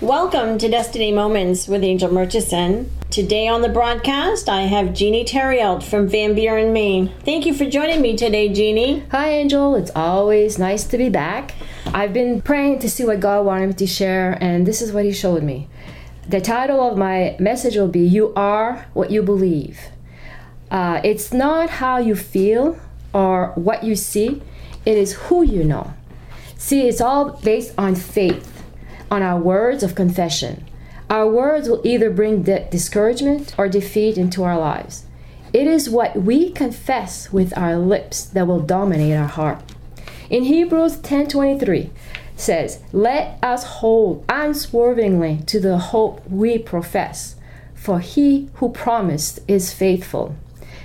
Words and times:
Welcome 0.00 0.58
to 0.58 0.68
Destiny 0.68 1.10
Moments 1.10 1.66
with 1.66 1.82
Angel 1.82 2.12
Murchison. 2.12 2.88
Today 3.10 3.48
on 3.48 3.62
the 3.62 3.68
broadcast, 3.68 4.48
I 4.48 4.62
have 4.62 4.94
Jeannie 4.94 5.24
Terrielt 5.24 5.82
from 5.82 6.06
Van 6.06 6.36
Buren, 6.36 6.72
Maine. 6.72 7.12
Thank 7.24 7.44
you 7.46 7.52
for 7.52 7.68
joining 7.68 8.00
me 8.00 8.16
today, 8.16 8.48
Jeannie. 8.48 9.00
Hi, 9.10 9.30
Angel. 9.30 9.74
It's 9.74 9.90
always 9.96 10.56
nice 10.56 10.84
to 10.84 10.98
be 10.98 11.08
back. 11.08 11.56
I've 11.86 12.12
been 12.12 12.40
praying 12.40 12.78
to 12.78 12.88
see 12.88 13.04
what 13.04 13.18
God 13.18 13.44
wanted 13.44 13.66
me 13.66 13.72
to 13.72 13.88
share, 13.88 14.38
and 14.40 14.64
this 14.64 14.80
is 14.80 14.92
what 14.92 15.04
He 15.04 15.12
showed 15.12 15.42
me. 15.42 15.68
The 16.28 16.40
title 16.40 16.80
of 16.80 16.96
my 16.96 17.34
message 17.40 17.74
will 17.74 17.88
be 17.88 18.06
You 18.06 18.32
Are 18.34 18.86
What 18.94 19.10
You 19.10 19.24
Believe. 19.24 19.80
Uh, 20.70 21.00
it's 21.02 21.32
not 21.32 21.70
how 21.70 21.98
you 21.98 22.14
feel 22.14 22.78
or 23.12 23.48
what 23.56 23.82
you 23.82 23.96
see, 23.96 24.42
it 24.86 24.96
is 24.96 25.14
who 25.14 25.42
you 25.42 25.64
know. 25.64 25.92
See, 26.56 26.86
it's 26.86 27.00
all 27.00 27.30
based 27.42 27.74
on 27.76 27.96
faith 27.96 28.57
on 29.10 29.22
our 29.22 29.38
words 29.38 29.82
of 29.82 29.94
confession. 29.94 30.64
Our 31.10 31.26
words 31.26 31.68
will 31.68 31.80
either 31.84 32.10
bring 32.10 32.42
de- 32.42 32.68
discouragement 32.70 33.54
or 33.56 33.68
defeat 33.68 34.18
into 34.18 34.44
our 34.44 34.58
lives. 34.58 35.04
It 35.52 35.66
is 35.66 35.88
what 35.88 36.14
we 36.14 36.50
confess 36.50 37.32
with 37.32 37.56
our 37.56 37.78
lips 37.78 38.24
that 38.26 38.46
will 38.46 38.60
dominate 38.60 39.16
our 39.16 39.26
heart. 39.26 39.62
In 40.28 40.44
Hebrews 40.44 40.96
10:23 40.96 41.90
says, 42.36 42.80
"Let 42.92 43.38
us 43.42 43.64
hold 43.80 44.24
unswervingly 44.28 45.40
to 45.46 45.58
the 45.58 45.78
hope 45.78 46.20
we 46.30 46.58
profess, 46.58 47.36
for 47.74 48.00
he 48.00 48.50
who 48.54 48.68
promised 48.68 49.40
is 49.48 49.72
faithful." 49.72 50.34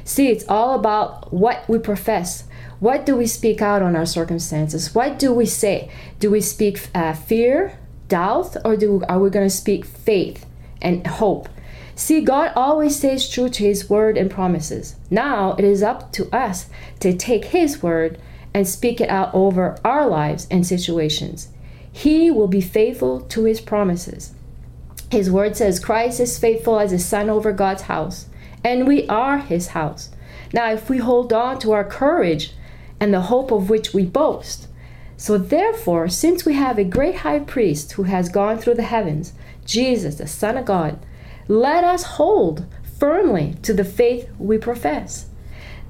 See, 0.05 0.29
it's 0.29 0.45
all 0.48 0.76
about 0.76 1.34
what 1.34 1.63
we 1.67 1.77
profess. 1.79 2.45
What 2.79 3.05
do 3.05 3.15
we 3.15 3.27
speak 3.27 3.62
out 3.62 3.81
on 3.81 3.95
our 3.95 4.05
circumstances? 4.05 4.95
What 4.95 5.20
do 5.20 5.34
we 5.34 5.45
say? 5.45 5.90
Do 6.20 6.31
we 6.31 6.41
speak 6.41 6.87
uh, 6.95 7.13
fear? 7.13 7.73
Doubt 8.07 8.55
or 8.66 8.75
do 8.75 9.03
are 9.07 9.20
we 9.20 9.30
going 9.30 9.48
to 9.48 9.55
speak 9.55 9.85
faith 9.85 10.45
and 10.81 11.05
hope? 11.05 11.49
See, 11.95 12.21
God 12.21 12.52
always 12.55 12.95
stays 12.95 13.29
true 13.29 13.49
to 13.49 13.63
his 13.63 13.90
word 13.90 14.18
and 14.18 14.32
promises. 14.32 14.96
Now 15.12 15.55
it 15.59 15.65
is 15.65 15.84
up 15.84 16.12
to 16.13 16.34
us 16.35 16.68
to 17.01 17.13
take 17.13 17.46
his 17.46 17.84
word 17.84 18.20
and 18.54 18.68
speak 18.68 18.99
it 18.99 19.09
out 19.09 19.34
over 19.34 19.77
our 19.84 20.07
lives 20.07 20.48
and 20.49 20.65
situations. 20.65 21.49
He 21.91 22.31
will 22.31 22.48
be 22.48 22.62
faithful 22.62 23.21
to 23.21 23.43
his 23.43 23.62
promises. 23.62 24.34
His 25.12 25.29
word 25.29 25.55
says 25.55 25.79
Christ 25.79 26.20
is 26.20 26.40
faithful 26.40 26.79
as 26.79 26.91
a 26.91 26.98
son 26.98 27.29
over 27.29 27.51
God's 27.51 27.84
house, 27.84 28.26
and 28.63 28.87
we 28.87 29.07
are 29.07 29.37
his 29.37 29.68
house. 29.68 30.09
Now, 30.51 30.71
if 30.71 30.90
we 30.90 30.98
hold 30.98 31.31
on 31.31 31.59
to 31.59 31.71
our 31.71 31.84
courage 31.84 32.54
and 32.99 33.13
the 33.13 33.21
hope 33.21 33.51
of 33.51 33.70
which 33.70 33.93
we 33.93 34.05
boast, 34.05 34.68
so, 35.17 35.37
therefore, 35.37 36.09
since 36.09 36.45
we 36.45 36.53
have 36.53 36.77
a 36.77 36.83
great 36.83 37.17
high 37.17 37.39
priest 37.39 37.93
who 37.93 38.03
has 38.03 38.29
gone 38.29 38.57
through 38.57 38.75
the 38.75 38.83
heavens, 38.83 39.33
Jesus, 39.65 40.15
the 40.15 40.27
Son 40.27 40.57
of 40.57 40.65
God, 40.65 40.99
let 41.47 41.83
us 41.83 42.03
hold 42.03 42.65
firmly 42.99 43.55
to 43.61 43.73
the 43.73 43.84
faith 43.84 44.29
we 44.39 44.57
profess. 44.57 45.27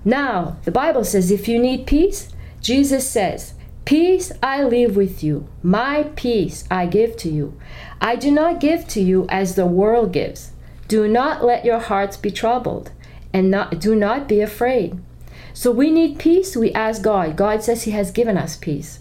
Now, 0.05 0.57
the 0.65 0.71
Bible 0.71 1.03
says 1.03 1.31
if 1.31 1.47
you 1.47 1.57
need 1.57 1.87
peace, 1.87 2.29
Jesus 2.61 3.09
says, 3.09 3.53
Peace 3.85 4.31
I 4.41 4.63
leave 4.63 4.95
with 4.95 5.23
you, 5.23 5.47
my 5.61 6.03
peace 6.15 6.63
I 6.71 6.85
give 6.85 7.17
to 7.17 7.29
you. 7.29 7.59
I 7.99 8.15
do 8.15 8.31
not 8.31 8.59
give 8.59 8.87
to 8.89 9.01
you 9.01 9.25
as 9.29 9.55
the 9.55 9.65
world 9.65 10.13
gives. 10.13 10.51
Do 10.87 11.07
not 11.07 11.43
let 11.43 11.65
your 11.65 11.79
hearts 11.79 12.17
be 12.17 12.31
troubled, 12.31 12.91
and 13.33 13.51
not, 13.51 13.79
do 13.79 13.95
not 13.95 14.27
be 14.27 14.41
afraid. 14.41 14.99
So 15.53 15.71
we 15.71 15.91
need 15.91 16.19
peace, 16.19 16.55
we 16.55 16.71
ask 16.73 17.01
God. 17.01 17.35
God 17.35 17.63
says 17.63 17.83
He 17.83 17.91
has 17.91 18.11
given 18.11 18.37
us 18.37 18.55
peace. 18.55 18.99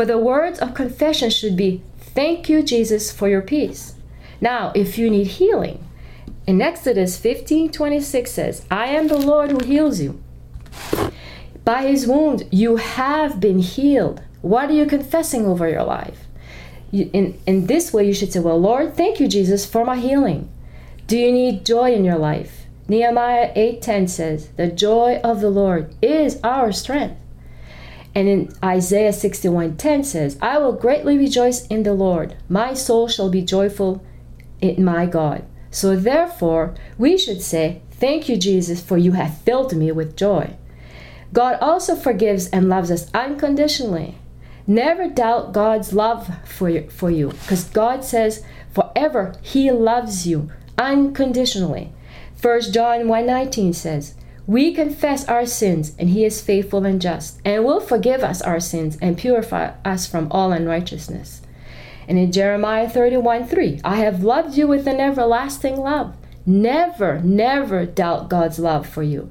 For 0.00 0.06
the 0.06 0.16
words 0.16 0.58
of 0.58 0.72
confession 0.72 1.28
should 1.28 1.58
be, 1.58 1.82
Thank 1.98 2.48
you, 2.48 2.62
Jesus, 2.62 3.12
for 3.12 3.28
your 3.28 3.42
peace. 3.42 3.96
Now, 4.40 4.72
if 4.74 4.96
you 4.96 5.10
need 5.10 5.26
healing, 5.26 5.86
in 6.46 6.62
Exodus 6.62 7.18
15 7.18 7.70
26 7.70 8.32
says, 8.32 8.64
I 8.70 8.86
am 8.86 9.08
the 9.08 9.18
Lord 9.18 9.50
who 9.50 9.62
heals 9.62 10.00
you. 10.00 10.18
By 11.66 11.82
his 11.82 12.06
wound, 12.06 12.48
you 12.50 12.76
have 12.76 13.40
been 13.40 13.58
healed. 13.58 14.22
What 14.40 14.70
are 14.70 14.72
you 14.72 14.86
confessing 14.86 15.44
over 15.44 15.68
your 15.68 15.84
life? 15.84 16.20
You, 16.90 17.10
in, 17.12 17.38
in 17.46 17.66
this 17.66 17.92
way, 17.92 18.06
you 18.06 18.14
should 18.14 18.32
say, 18.32 18.40
Well, 18.40 18.58
Lord, 18.58 18.96
thank 18.96 19.20
you, 19.20 19.28
Jesus, 19.28 19.66
for 19.66 19.84
my 19.84 19.98
healing. 19.98 20.48
Do 21.08 21.18
you 21.18 21.30
need 21.30 21.66
joy 21.66 21.92
in 21.92 22.06
your 22.06 22.16
life? 22.16 22.64
Nehemiah 22.88 23.52
8:10 23.54 24.08
says, 24.08 24.48
"The 24.56 24.68
joy 24.68 25.20
of 25.22 25.42
the 25.42 25.50
Lord 25.50 25.94
is 26.00 26.40
our 26.42 26.72
strength." 26.72 27.20
And 28.14 28.28
in 28.28 28.52
Isaiah 28.64 29.12
61:10 29.12 30.04
says, 30.04 30.38
I 30.42 30.58
will 30.58 30.72
greatly 30.72 31.16
rejoice 31.16 31.66
in 31.68 31.82
the 31.84 31.94
Lord. 31.94 32.36
My 32.48 32.74
soul 32.74 33.08
shall 33.08 33.30
be 33.30 33.42
joyful 33.42 34.02
in 34.60 34.84
my 34.84 35.06
God. 35.06 35.44
So 35.70 35.96
therefore, 35.96 36.74
we 36.98 37.16
should 37.16 37.42
say, 37.42 37.82
Thank 37.92 38.28
you, 38.28 38.36
Jesus, 38.36 38.80
for 38.82 38.96
you 38.96 39.12
have 39.12 39.38
filled 39.42 39.76
me 39.76 39.92
with 39.92 40.16
joy. 40.16 40.56
God 41.32 41.58
also 41.60 41.94
forgives 41.94 42.48
and 42.48 42.68
loves 42.68 42.90
us 42.90 43.10
unconditionally. 43.14 44.16
Never 44.66 45.08
doubt 45.08 45.52
God's 45.52 45.92
love 45.92 46.30
for 46.44 46.68
you, 46.68 46.88
for 46.90 47.10
you 47.10 47.28
because 47.28 47.64
God 47.64 48.04
says 48.04 48.44
forever 48.72 49.34
he 49.42 49.70
loves 49.70 50.26
you 50.26 50.50
unconditionally. 50.78 51.92
1 52.40 52.72
John 52.72 53.00
1:19 53.00 53.74
says, 53.74 54.14
we 54.46 54.72
confess 54.74 55.28
our 55.28 55.46
sins, 55.46 55.94
and 55.98 56.10
He 56.10 56.24
is 56.24 56.40
faithful 56.40 56.84
and 56.84 57.00
just, 57.00 57.40
and 57.44 57.64
will 57.64 57.80
forgive 57.80 58.22
us 58.22 58.42
our 58.42 58.60
sins 58.60 58.98
and 59.00 59.18
purify 59.18 59.72
us 59.84 60.06
from 60.06 60.28
all 60.30 60.52
unrighteousness. 60.52 61.42
And 62.08 62.18
in 62.18 62.32
Jeremiah 62.32 62.88
31 62.88 63.46
3, 63.46 63.80
I 63.84 63.96
have 63.96 64.24
loved 64.24 64.56
you 64.56 64.66
with 64.66 64.86
an 64.86 64.98
everlasting 64.98 65.76
love. 65.76 66.16
Never, 66.44 67.20
never 67.20 67.86
doubt 67.86 68.28
God's 68.28 68.58
love 68.58 68.86
for 68.88 69.02
you. 69.02 69.30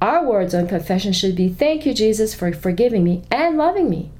Our 0.00 0.24
words 0.24 0.54
on 0.54 0.66
confession 0.66 1.12
should 1.12 1.36
be 1.36 1.48
Thank 1.48 1.86
you, 1.86 1.94
Jesus, 1.94 2.34
for 2.34 2.52
forgiving 2.52 3.04
me 3.04 3.22
and 3.30 3.56
loving 3.56 3.88
me. 3.90 4.10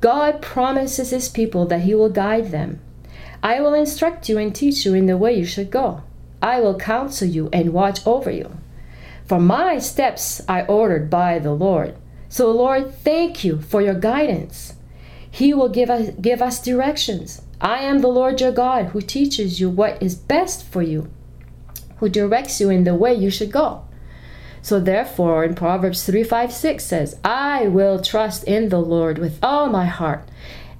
God 0.00 0.40
promises 0.42 1.10
His 1.10 1.28
people 1.28 1.66
that 1.66 1.82
He 1.82 1.94
will 1.94 2.10
guide 2.10 2.50
them. 2.50 2.80
I 3.42 3.60
will 3.60 3.74
instruct 3.74 4.28
you 4.28 4.38
and 4.38 4.54
teach 4.54 4.84
you 4.84 4.94
in 4.94 5.06
the 5.06 5.16
way 5.16 5.36
you 5.36 5.44
should 5.44 5.70
go. 5.70 6.02
I 6.40 6.60
will 6.60 6.78
counsel 6.78 7.28
you 7.28 7.48
and 7.52 7.72
watch 7.72 8.04
over 8.06 8.30
you. 8.30 8.56
For 9.28 9.38
my 9.38 9.78
steps 9.78 10.40
I 10.48 10.62
ordered 10.62 11.10
by 11.10 11.38
the 11.38 11.52
Lord. 11.52 11.94
So, 12.30 12.50
Lord, 12.50 12.94
thank 12.94 13.44
you 13.44 13.60
for 13.60 13.82
your 13.82 13.94
guidance. 13.94 14.74
He 15.30 15.52
will 15.52 15.68
give 15.68 15.90
us, 15.90 16.10
give 16.18 16.40
us 16.40 16.62
directions. 16.62 17.42
I 17.60 17.80
am 17.80 17.98
the 17.98 18.08
Lord 18.08 18.40
your 18.40 18.52
God 18.52 18.86
who 18.86 19.02
teaches 19.02 19.60
you 19.60 19.68
what 19.68 20.02
is 20.02 20.14
best 20.14 20.64
for 20.64 20.80
you, 20.80 21.10
who 21.98 22.08
directs 22.08 22.58
you 22.58 22.70
in 22.70 22.84
the 22.84 22.94
way 22.94 23.12
you 23.12 23.28
should 23.28 23.52
go. 23.52 23.84
So, 24.62 24.80
therefore, 24.80 25.44
in 25.44 25.54
Proverbs 25.54 26.04
3 26.06 26.24
5 26.24 26.50
6 26.50 26.82
says, 26.82 27.20
I 27.22 27.68
will 27.68 28.00
trust 28.00 28.44
in 28.44 28.70
the 28.70 28.80
Lord 28.80 29.18
with 29.18 29.38
all 29.42 29.68
my 29.68 29.84
heart 29.84 30.26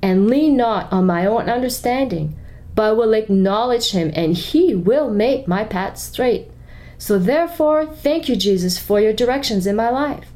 and 0.01 0.31
lean 0.31 0.57
not 0.57 0.91
on 0.91 1.05
my 1.05 1.27
own 1.27 1.51
understanding, 1.51 2.35
but 2.75 2.97
will 2.97 3.13
acknowledge 3.13 3.91
him, 3.91 4.11
and 4.15 4.35
he 4.35 4.75
will 4.75 5.11
make 5.11 5.47
my 5.47 5.65
path 5.65 5.99
straight. 5.99 6.51
So, 6.99 7.19
therefore, 7.19 7.87
thank 7.87 8.29
you, 8.29 8.37
Jesus, 8.37 8.79
for 8.79 9.01
your 9.01 9.13
directions 9.13 9.67
in 9.67 9.77
my 9.77 9.89
life. 9.89 10.27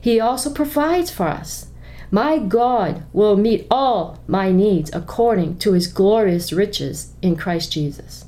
He 0.00 0.20
also 0.20 0.52
provides 0.52 1.10
for 1.10 1.28
us. 1.28 1.68
My 2.10 2.38
God 2.38 3.04
will 3.14 3.36
meet 3.36 3.66
all 3.70 4.18
my 4.26 4.52
needs 4.52 4.90
according 4.92 5.58
to 5.60 5.72
his 5.72 5.86
glorious 5.86 6.52
riches 6.52 7.14
in 7.22 7.36
Christ 7.36 7.72
Jesus. 7.72 8.26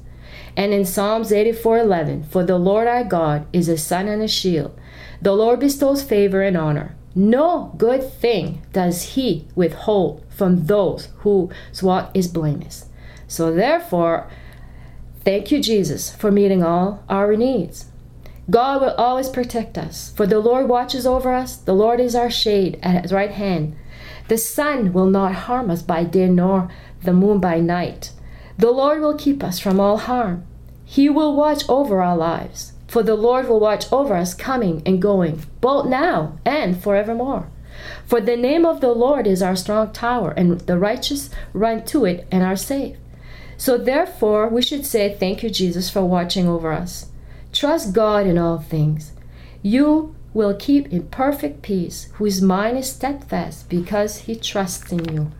And 0.56 0.72
in 0.72 0.86
Psalms 0.86 1.32
84:11, 1.32 2.24
for 2.24 2.44
the 2.44 2.58
Lord 2.58 2.86
our 2.86 3.04
God 3.04 3.44
is 3.52 3.68
a 3.68 3.76
sun 3.76 4.08
and 4.08 4.22
a 4.22 4.28
shield. 4.28 4.72
The 5.20 5.34
Lord 5.34 5.60
bestows 5.60 6.02
favor 6.02 6.42
and 6.42 6.56
honor. 6.56 6.94
No 7.14 7.72
good 7.76 8.10
thing 8.12 8.62
does 8.72 9.14
he 9.14 9.46
withhold 9.54 10.22
from 10.28 10.66
those 10.66 11.08
whose 11.18 11.82
walk 11.82 12.10
is 12.14 12.28
blameless. 12.28 12.86
So 13.28 13.52
therefore, 13.52 14.28
Thank 15.24 15.50
you, 15.50 15.60
Jesus, 15.60 16.14
for 16.14 16.30
meeting 16.30 16.62
all 16.62 17.02
our 17.08 17.34
needs. 17.34 17.86
God 18.50 18.82
will 18.82 18.94
always 18.96 19.30
protect 19.30 19.78
us, 19.78 20.12
for 20.14 20.26
the 20.26 20.38
Lord 20.38 20.68
watches 20.68 21.06
over 21.06 21.32
us. 21.32 21.56
The 21.56 21.72
Lord 21.74 21.98
is 21.98 22.14
our 22.14 22.30
shade 22.30 22.78
at 22.82 23.02
his 23.02 23.12
right 23.12 23.30
hand. 23.30 23.74
The 24.28 24.36
sun 24.36 24.92
will 24.92 25.08
not 25.08 25.32
harm 25.32 25.70
us 25.70 25.80
by 25.80 26.04
day, 26.04 26.28
nor 26.28 26.68
the 27.02 27.14
moon 27.14 27.40
by 27.40 27.60
night. 27.60 28.12
The 28.58 28.70
Lord 28.70 29.00
will 29.00 29.16
keep 29.16 29.42
us 29.42 29.58
from 29.58 29.80
all 29.80 29.96
harm. 29.96 30.44
He 30.84 31.08
will 31.08 31.34
watch 31.34 31.66
over 31.70 32.02
our 32.02 32.16
lives, 32.16 32.74
for 32.86 33.02
the 33.02 33.14
Lord 33.14 33.48
will 33.48 33.60
watch 33.60 33.90
over 33.90 34.14
us 34.14 34.34
coming 34.34 34.82
and 34.84 35.00
going, 35.00 35.42
both 35.62 35.86
now 35.86 36.38
and 36.44 36.80
forevermore. 36.80 37.48
For 38.04 38.20
the 38.20 38.36
name 38.36 38.66
of 38.66 38.82
the 38.82 38.92
Lord 38.92 39.26
is 39.26 39.42
our 39.42 39.56
strong 39.56 39.90
tower, 39.92 40.32
and 40.32 40.60
the 40.60 40.78
righteous 40.78 41.30
run 41.54 41.84
to 41.86 42.04
it 42.04 42.26
and 42.30 42.42
are 42.42 42.56
safe. 42.56 42.96
So, 43.56 43.78
therefore, 43.78 44.48
we 44.48 44.62
should 44.62 44.84
say, 44.84 45.14
Thank 45.14 45.42
you, 45.42 45.50
Jesus, 45.50 45.90
for 45.90 46.04
watching 46.04 46.48
over 46.48 46.72
us. 46.72 47.10
Trust 47.52 47.92
God 47.92 48.26
in 48.26 48.38
all 48.38 48.58
things. 48.58 49.12
You 49.62 50.14
will 50.34 50.54
keep 50.54 50.92
in 50.92 51.04
perfect 51.04 51.62
peace, 51.62 52.08
whose 52.14 52.42
mind 52.42 52.76
is 52.76 52.92
steadfast 52.92 53.68
because 53.68 54.18
he 54.18 54.34
trusts 54.34 54.90
in 54.90 55.04
you. 55.12 55.30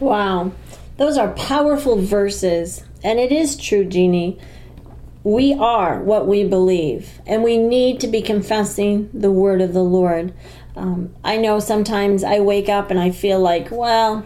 Wow. 0.00 0.52
Those 0.96 1.18
are 1.18 1.32
powerful 1.32 2.00
verses. 2.00 2.84
And 3.04 3.20
it 3.20 3.30
is 3.30 3.56
true, 3.56 3.84
Jeannie. 3.84 4.38
We 5.22 5.52
are 5.52 6.00
what 6.00 6.26
we 6.26 6.44
believe, 6.44 7.20
and 7.26 7.42
we 7.42 7.58
need 7.58 8.00
to 8.00 8.06
be 8.06 8.22
confessing 8.22 9.10
the 9.12 9.30
word 9.30 9.60
of 9.60 9.74
the 9.74 9.82
Lord. 9.82 10.32
Um, 10.76 11.14
I 11.24 11.36
know 11.36 11.58
sometimes 11.58 12.24
I 12.24 12.40
wake 12.40 12.68
up 12.68 12.90
and 12.90 12.98
I 13.00 13.10
feel 13.10 13.40
like, 13.40 13.70
well, 13.70 14.24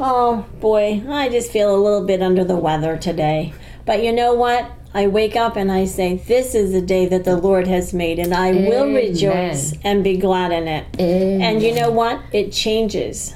oh 0.00 0.46
boy, 0.60 1.02
I 1.08 1.28
just 1.28 1.50
feel 1.50 1.74
a 1.74 1.80
little 1.80 2.06
bit 2.06 2.22
under 2.22 2.44
the 2.44 2.56
weather 2.56 2.96
today. 2.96 3.54
But 3.86 4.02
you 4.02 4.12
know 4.12 4.34
what? 4.34 4.70
I 4.96 5.08
wake 5.08 5.34
up 5.34 5.56
and 5.56 5.72
I 5.72 5.86
say, 5.86 6.16
This 6.16 6.54
is 6.54 6.72
the 6.72 6.80
day 6.80 7.06
that 7.06 7.24
the 7.24 7.36
Lord 7.36 7.66
has 7.66 7.92
made, 7.92 8.18
and 8.18 8.32
I 8.32 8.50
Amen. 8.50 8.68
will 8.68 8.86
rejoice 8.86 9.74
and 9.82 10.04
be 10.04 10.16
glad 10.16 10.52
in 10.52 10.68
it. 10.68 10.86
Amen. 10.98 11.42
And 11.42 11.62
you 11.62 11.74
know 11.74 11.90
what? 11.90 12.20
It 12.32 12.52
changes 12.52 13.34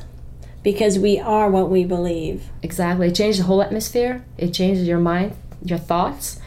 because 0.63 0.99
we 0.99 1.19
are 1.19 1.51
what 1.51 1.69
we 1.69 1.85
believe. 1.85 2.45
Exactly. 2.63 3.09
It 3.09 3.15
changes 3.15 3.39
the 3.39 3.45
whole 3.45 3.63
atmosphere, 3.63 4.25
it 4.37 4.53
changes 4.53 4.87
your 4.87 5.01
mind, 5.01 5.35
your 5.65 5.79
thoughts. 5.79 6.41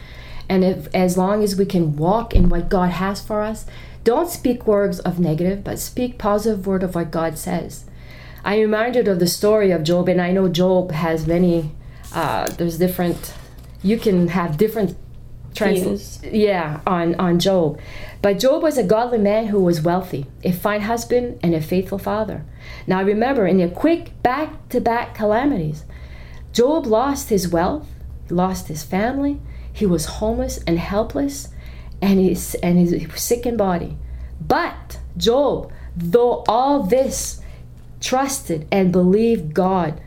And 0.48 0.64
if, 0.64 0.94
as 0.94 1.16
long 1.16 1.42
as 1.42 1.56
we 1.56 1.64
can 1.64 1.96
walk 1.96 2.34
in 2.34 2.48
what 2.48 2.68
God 2.68 2.90
has 2.90 3.22
for 3.22 3.42
us, 3.42 3.64
don't 4.04 4.28
speak 4.28 4.66
words 4.66 4.98
of 5.00 5.18
negative, 5.18 5.62
but 5.62 5.78
speak 5.78 6.18
positive 6.18 6.66
word 6.66 6.82
of 6.82 6.94
what 6.94 7.10
God 7.10 7.38
says. 7.38 7.84
I'm 8.44 8.60
reminded 8.60 9.08
of 9.08 9.18
the 9.18 9.26
story 9.26 9.70
of 9.70 9.82
Job, 9.84 10.08
and 10.08 10.20
I 10.20 10.32
know 10.32 10.48
Job 10.48 10.90
has 10.90 11.26
many. 11.26 11.72
Uh, 12.12 12.46
there's 12.46 12.78
different. 12.78 13.34
You 13.82 13.98
can 13.98 14.28
have 14.28 14.56
different 14.56 14.96
trans- 15.54 16.20
yeah 16.24 16.80
on 16.86 17.14
on 17.16 17.38
Job, 17.38 17.78
but 18.22 18.38
Job 18.38 18.62
was 18.62 18.78
a 18.78 18.82
godly 18.82 19.18
man 19.18 19.46
who 19.46 19.60
was 19.60 19.82
wealthy, 19.82 20.26
a 20.44 20.52
fine 20.52 20.82
husband, 20.82 21.38
and 21.42 21.54
a 21.54 21.60
faithful 21.60 21.98
father. 21.98 22.44
Now 22.86 23.02
remember, 23.02 23.46
in 23.46 23.58
the 23.58 23.68
quick 23.68 24.22
back-to-back 24.22 25.14
calamities, 25.14 25.84
Job 26.52 26.86
lost 26.86 27.28
his 27.28 27.48
wealth, 27.48 27.88
lost 28.30 28.68
his 28.68 28.82
family, 28.82 29.40
he 29.72 29.86
was 29.86 30.04
homeless 30.06 30.58
and 30.66 30.78
helpless, 30.78 31.48
and 32.00 32.18
he's 32.18 32.54
and 32.56 32.78
he's 32.78 33.20
sick 33.20 33.46
in 33.46 33.56
body. 33.56 33.96
But 34.40 34.98
Job, 35.16 35.70
though 35.96 36.44
all 36.48 36.82
this, 36.82 37.41
trusted 38.02 38.66
and 38.70 38.92
believed 38.92 39.54
God 39.54 40.00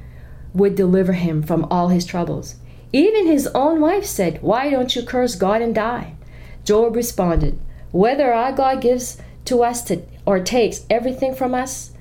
would 0.53 0.75
deliver 0.75 1.13
him 1.13 1.41
from 1.41 1.65
all 1.71 1.87
his 1.87 2.05
troubles. 2.05 2.55
Even 2.93 3.25
his 3.25 3.47
own 3.47 3.81
wife 3.81 4.05
said, 4.05 4.41
Why 4.41 4.69
don't 4.69 4.95
you 4.95 5.01
curse 5.03 5.35
God 5.35 5.61
and 5.61 5.73
die? 5.73 6.15
Job 6.63 6.95
responded, 6.95 7.59
Whether 7.91 8.31
our 8.31 8.51
God 8.51 8.81
gives 8.81 9.17
to 9.45 9.63
us 9.63 9.81
to, 9.85 10.03
or 10.25 10.39
takes 10.39 10.85
everything 10.89 11.33
from 11.33 11.53
us, 11.53 11.91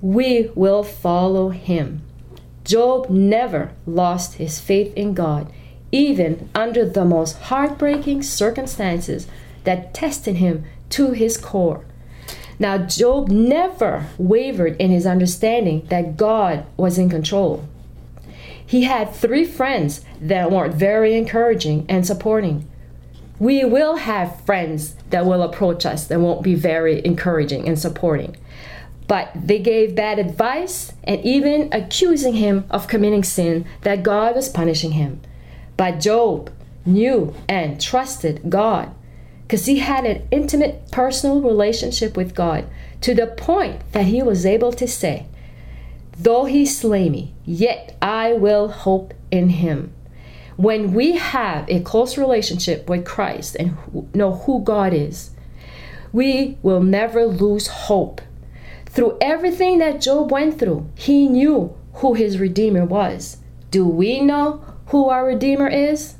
we 0.00 0.50
will 0.54 0.84
follow 0.84 1.48
him. 1.48 2.02
Job 2.64 3.10
never 3.10 3.72
lost 3.86 4.34
his 4.34 4.60
faith 4.60 4.94
in 4.94 5.14
God 5.14 5.52
even 5.92 6.50
under 6.54 6.88
the 6.88 7.04
most 7.04 7.38
heartbreaking 7.38 8.22
circumstances 8.22 9.26
that 9.64 9.94
tested 9.94 10.36
him 10.36 10.64
to 10.90 11.12
his 11.12 11.36
core. 11.36 11.84
Now, 12.58 12.78
Job 12.78 13.28
never 13.28 14.06
wavered 14.18 14.76
in 14.78 14.90
his 14.90 15.06
understanding 15.06 15.86
that 15.90 16.16
God 16.16 16.66
was 16.76 16.98
in 16.98 17.08
control. 17.08 17.68
He 18.64 18.82
had 18.82 19.14
three 19.14 19.44
friends 19.44 20.04
that 20.20 20.50
weren't 20.50 20.74
very 20.74 21.14
encouraging 21.14 21.86
and 21.88 22.06
supporting. 22.06 22.68
We 23.38 23.64
will 23.64 23.96
have 23.96 24.44
friends 24.44 24.94
that 25.10 25.24
will 25.24 25.42
approach 25.42 25.86
us 25.86 26.06
that 26.08 26.20
won't 26.20 26.42
be 26.42 26.54
very 26.56 27.04
encouraging 27.06 27.68
and 27.68 27.78
supporting. 27.78 28.36
But 29.06 29.30
they 29.34 29.60
gave 29.60 29.94
bad 29.94 30.18
advice 30.18 30.92
and 31.04 31.24
even 31.24 31.70
accusing 31.72 32.34
him 32.34 32.66
of 32.68 32.88
committing 32.88 33.24
sin 33.24 33.64
that 33.82 34.02
God 34.02 34.34
was 34.34 34.50
punishing 34.50 34.92
him. 34.92 35.20
But 35.78 36.00
Job 36.00 36.50
knew 36.84 37.34
and 37.48 37.80
trusted 37.80 38.50
God 38.50 38.94
because 39.48 39.64
he 39.64 39.78
had 39.78 40.04
an 40.04 40.28
intimate 40.30 40.90
personal 40.90 41.40
relationship 41.40 42.18
with 42.18 42.34
God 42.34 42.66
to 43.00 43.14
the 43.14 43.26
point 43.26 43.80
that 43.92 44.04
he 44.04 44.22
was 44.22 44.44
able 44.44 44.74
to 44.74 44.86
say, 44.86 45.24
Though 46.18 46.44
he 46.44 46.66
slay 46.66 47.08
me, 47.08 47.32
yet 47.46 47.96
I 48.02 48.34
will 48.34 48.68
hope 48.68 49.14
in 49.30 49.48
him. 49.48 49.94
When 50.56 50.92
we 50.92 51.16
have 51.16 51.64
a 51.70 51.80
close 51.80 52.18
relationship 52.18 52.90
with 52.90 53.06
Christ 53.06 53.56
and 53.58 53.74
know 54.14 54.34
who 54.34 54.60
God 54.62 54.92
is, 54.92 55.30
we 56.12 56.58
will 56.60 56.82
never 56.82 57.24
lose 57.24 57.68
hope. 57.68 58.20
Through 58.84 59.16
everything 59.18 59.78
that 59.78 60.02
Job 60.02 60.30
went 60.30 60.58
through, 60.58 60.90
he 60.94 61.26
knew 61.26 61.74
who 61.94 62.12
his 62.12 62.38
Redeemer 62.38 62.84
was. 62.84 63.38
Do 63.70 63.88
we 63.88 64.20
know 64.20 64.62
who 64.88 65.08
our 65.08 65.24
Redeemer 65.24 65.68
is? 65.68 66.16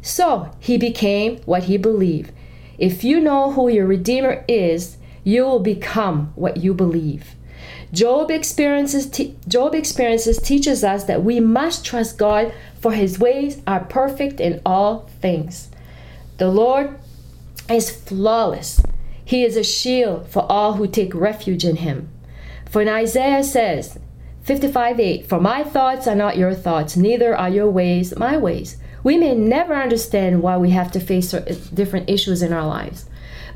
So 0.00 0.50
he 0.58 0.78
became 0.78 1.36
what 1.44 1.64
he 1.64 1.76
believed. 1.76 2.32
If 2.78 3.04
you 3.04 3.20
know 3.20 3.52
who 3.52 3.68
your 3.68 3.86
Redeemer 3.86 4.44
is, 4.48 4.96
you 5.24 5.44
will 5.44 5.60
become 5.60 6.32
what 6.34 6.58
you 6.58 6.74
believe. 6.74 7.34
Job 7.92 8.30
experiences, 8.30 9.06
Job 9.46 9.74
experiences 9.74 10.38
teaches 10.38 10.82
us 10.82 11.04
that 11.04 11.22
we 11.22 11.40
must 11.40 11.84
trust 11.84 12.18
God 12.18 12.52
for 12.80 12.92
his 12.92 13.18
ways 13.18 13.60
are 13.66 13.84
perfect 13.84 14.40
in 14.40 14.60
all 14.64 15.10
things. 15.20 15.68
The 16.38 16.48
Lord 16.48 16.98
is 17.68 17.90
flawless. 17.90 18.82
He 19.24 19.44
is 19.44 19.56
a 19.56 19.62
shield 19.62 20.28
for 20.28 20.50
all 20.50 20.74
who 20.74 20.86
take 20.86 21.14
refuge 21.14 21.64
in 21.64 21.76
him. 21.76 22.08
For 22.70 22.82
Isaiah 22.88 23.44
says, 23.44 23.98
55 24.42 24.98
8 24.98 25.28
For 25.28 25.40
my 25.40 25.62
thoughts 25.62 26.08
are 26.08 26.16
not 26.16 26.36
your 26.36 26.54
thoughts, 26.54 26.96
neither 26.96 27.36
are 27.36 27.50
your 27.50 27.70
ways 27.70 28.16
my 28.16 28.36
ways. 28.36 28.78
We 29.02 29.18
may 29.18 29.34
never 29.34 29.74
understand 29.74 30.42
why 30.42 30.56
we 30.56 30.70
have 30.70 30.92
to 30.92 31.00
face 31.00 31.32
different 31.32 32.08
issues 32.08 32.42
in 32.42 32.52
our 32.52 32.66
lives. 32.66 33.06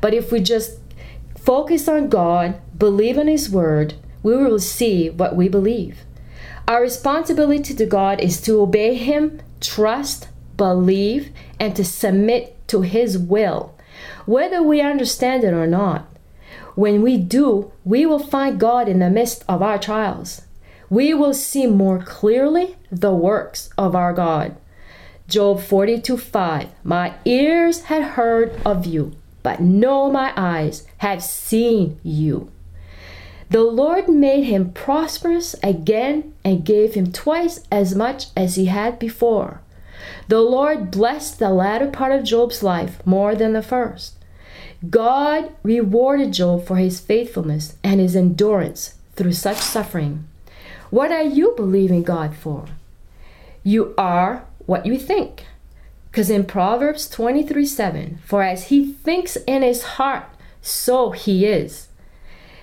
But 0.01 0.13
if 0.13 0.31
we 0.31 0.39
just 0.39 0.79
focus 1.37 1.87
on 1.87 2.09
God, 2.09 2.59
believe 2.77 3.17
in 3.17 3.27
His 3.27 3.49
Word, 3.49 3.95
we 4.23 4.35
will 4.35 4.59
see 4.59 5.09
what 5.09 5.35
we 5.35 5.47
believe. 5.47 5.99
Our 6.67 6.81
responsibility 6.81 7.73
to 7.73 7.85
God 7.85 8.19
is 8.19 8.41
to 8.41 8.61
obey 8.61 8.95
Him, 8.95 9.41
trust, 9.61 10.27
believe, 10.57 11.31
and 11.59 11.75
to 11.75 11.85
submit 11.85 12.67
to 12.67 12.81
His 12.81 13.17
will, 13.17 13.73
whether 14.25 14.61
we 14.61 14.81
understand 14.81 15.43
it 15.43 15.53
or 15.53 15.67
not. 15.67 16.07
When 16.75 17.01
we 17.01 17.17
do, 17.17 17.71
we 17.85 18.05
will 18.05 18.19
find 18.19 18.59
God 18.59 18.87
in 18.87 18.99
the 18.99 19.09
midst 19.09 19.43
of 19.47 19.61
our 19.61 19.79
trials 19.79 20.41
we 20.89 21.13
will 21.13 21.33
see 21.33 21.67
more 21.67 21.99
clearly 21.99 22.75
the 22.91 23.13
works 23.13 23.69
of 23.77 23.95
our 23.95 24.13
God. 24.13 24.55
Job 25.27 25.59
42 25.59 26.17
5 26.17 26.69
My 26.85 27.13
ears 27.25 27.81
had 27.83 28.03
heard 28.15 28.57
of 28.65 28.85
you, 28.85 29.11
but 29.43 29.59
no, 29.59 30.09
my 30.09 30.31
eyes 30.37 30.87
have 30.99 31.21
seen 31.21 31.99
you. 32.01 32.49
The 33.49 33.63
Lord 33.63 34.07
made 34.07 34.43
him 34.43 34.71
prosperous 34.71 35.53
again 35.61 36.33
and 36.45 36.63
gave 36.63 36.93
him 36.93 37.11
twice 37.11 37.61
as 37.69 37.93
much 37.93 38.27
as 38.37 38.55
he 38.55 38.65
had 38.65 38.99
before. 38.99 39.61
The 40.29 40.41
Lord 40.41 40.91
blessed 40.91 41.39
the 41.39 41.49
latter 41.49 41.87
part 41.87 42.13
of 42.13 42.23
Job's 42.23 42.63
life 42.63 43.05
more 43.05 43.35
than 43.35 43.51
the 43.51 43.61
first. 43.61 44.13
God 44.89 45.51
rewarded 45.61 46.31
Job 46.31 46.65
for 46.65 46.77
his 46.77 47.01
faithfulness 47.01 47.75
and 47.83 47.99
his 47.99 48.15
endurance 48.15 48.95
through 49.15 49.33
such 49.33 49.57
suffering. 49.57 50.25
What 50.89 51.11
are 51.11 51.23
you 51.23 51.53
believing 51.57 52.03
God 52.03 52.33
for? 52.33 52.65
You 53.63 53.93
are 53.97 54.46
what 54.67 54.85
you 54.85 54.99
think. 54.99 55.45
Because 56.11 56.29
in 56.29 56.45
Proverbs 56.45 57.09
23 57.09 57.65
7, 57.65 58.19
for 58.23 58.43
as 58.43 58.67
he 58.67 58.93
thinks 58.93 59.35
in 59.47 59.63
his 59.63 59.83
heart, 59.83 60.25
so 60.61 61.11
he 61.11 61.45
is. 61.45 61.87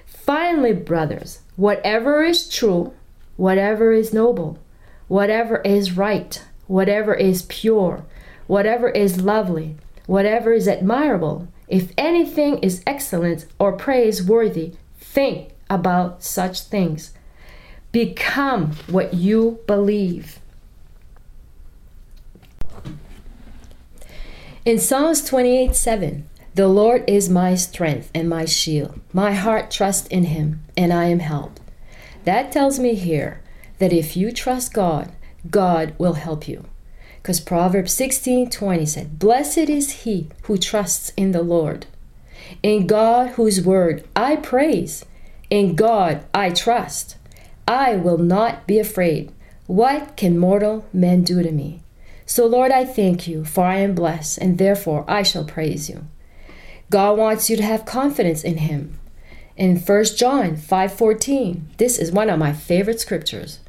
Finally, 0.06 0.72
brothers, 0.72 1.40
whatever 1.56 2.22
is 2.22 2.48
true, 2.48 2.92
whatever 3.36 3.92
is 3.92 4.14
noble, 4.14 4.58
whatever 5.08 5.56
is 5.58 5.96
right, 5.96 6.42
whatever 6.66 7.14
is 7.14 7.42
pure, 7.42 8.04
whatever 8.46 8.88
is 8.88 9.20
lovely, 9.20 9.76
whatever 10.06 10.52
is 10.52 10.68
admirable, 10.68 11.48
if 11.68 11.92
anything 11.96 12.58
is 12.58 12.82
excellent 12.86 13.46
or 13.58 13.72
praiseworthy, 13.72 14.72
think 14.98 15.50
about 15.70 16.22
such 16.22 16.60
things. 16.60 17.12
Become 17.92 18.72
what 18.88 19.14
you 19.14 19.60
believe. 19.66 20.40
In 24.64 24.78
Psalms 24.78 25.22
28 25.26 25.76
7, 25.76 26.26
the 26.54 26.68
Lord 26.68 27.04
is 27.06 27.28
my 27.28 27.54
strength 27.54 28.10
and 28.14 28.30
my 28.30 28.46
shield. 28.46 28.98
My 29.12 29.32
heart 29.32 29.70
trusts 29.70 30.08
in 30.08 30.24
him, 30.24 30.64
and 30.74 30.90
I 30.90 31.04
am 31.08 31.18
helped. 31.18 31.60
That 32.24 32.50
tells 32.50 32.78
me 32.78 32.94
here 32.94 33.42
that 33.78 33.92
if 33.92 34.16
you 34.16 34.32
trust 34.32 34.72
God, 34.72 35.12
God 35.50 35.92
will 35.98 36.14
help 36.14 36.48
you. 36.48 36.64
Because 37.20 37.40
Proverbs 37.40 37.92
16 37.92 38.48
20 38.48 38.86
said, 38.86 39.18
Blessed 39.18 39.68
is 39.68 40.04
he 40.04 40.30
who 40.44 40.56
trusts 40.56 41.12
in 41.14 41.32
the 41.32 41.42
Lord. 41.42 41.84
In 42.62 42.86
God, 42.86 43.32
whose 43.32 43.60
word 43.60 44.08
I 44.16 44.36
praise, 44.36 45.04
in 45.50 45.74
God 45.74 46.24
I 46.32 46.48
trust. 46.48 47.18
I 47.68 47.96
will 47.96 48.16
not 48.18 48.66
be 48.66 48.78
afraid. 48.78 49.30
What 49.66 50.16
can 50.16 50.38
mortal 50.38 50.86
men 50.90 51.22
do 51.22 51.42
to 51.42 51.52
me? 51.52 51.83
So, 52.26 52.46
Lord, 52.46 52.72
I 52.72 52.84
thank 52.84 53.28
you, 53.28 53.44
for 53.44 53.64
I 53.64 53.78
am 53.78 53.94
blessed, 53.94 54.38
and 54.38 54.58
therefore 54.58 55.04
I 55.06 55.22
shall 55.22 55.44
praise 55.44 55.90
you. 55.90 56.06
God 56.90 57.18
wants 57.18 57.50
you 57.50 57.56
to 57.56 57.62
have 57.62 57.84
confidence 57.84 58.42
in 58.42 58.58
him. 58.58 58.98
In 59.56 59.76
1 59.76 60.16
John 60.16 60.56
5:14, 60.56 61.62
this 61.76 61.98
is 61.98 62.10
one 62.10 62.30
of 62.30 62.38
my 62.38 62.52
favorite 62.52 63.00
scriptures. 63.00 63.60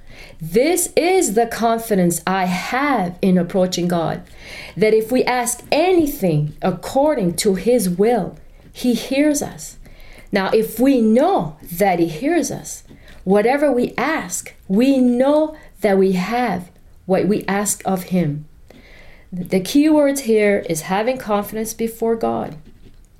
This 0.41 0.91
is 0.95 1.33
the 1.33 1.47
confidence 1.47 2.21
I 2.25 2.45
have 2.45 3.17
in 3.21 3.37
approaching 3.37 3.87
God, 3.87 4.21
that 4.77 4.93
if 4.93 5.11
we 5.11 5.23
ask 5.25 5.63
anything 5.71 6.53
according 6.61 7.33
to 7.35 7.55
his 7.55 7.89
will, 7.89 8.35
he 8.71 8.93
hears 8.93 9.41
us. 9.41 9.77
Now, 10.31 10.49
if 10.51 10.79
we 10.79 11.01
know 11.01 11.57
that 11.71 11.99
he 11.99 12.07
hears 12.07 12.51
us, 12.51 12.83
whatever 13.23 13.71
we 13.71 13.93
ask, 13.97 14.53
we 14.67 14.97
know 14.97 15.55
that 15.81 15.97
we 15.97 16.13
have 16.13 16.71
what 17.05 17.27
we 17.27 17.45
ask 17.47 17.81
of 17.85 18.03
him. 18.03 18.45
The 19.31 19.59
key 19.59 19.89
words 19.89 20.21
here 20.21 20.65
is 20.69 20.81
having 20.81 21.17
confidence 21.17 21.73
before 21.73 22.15
God. 22.15 22.57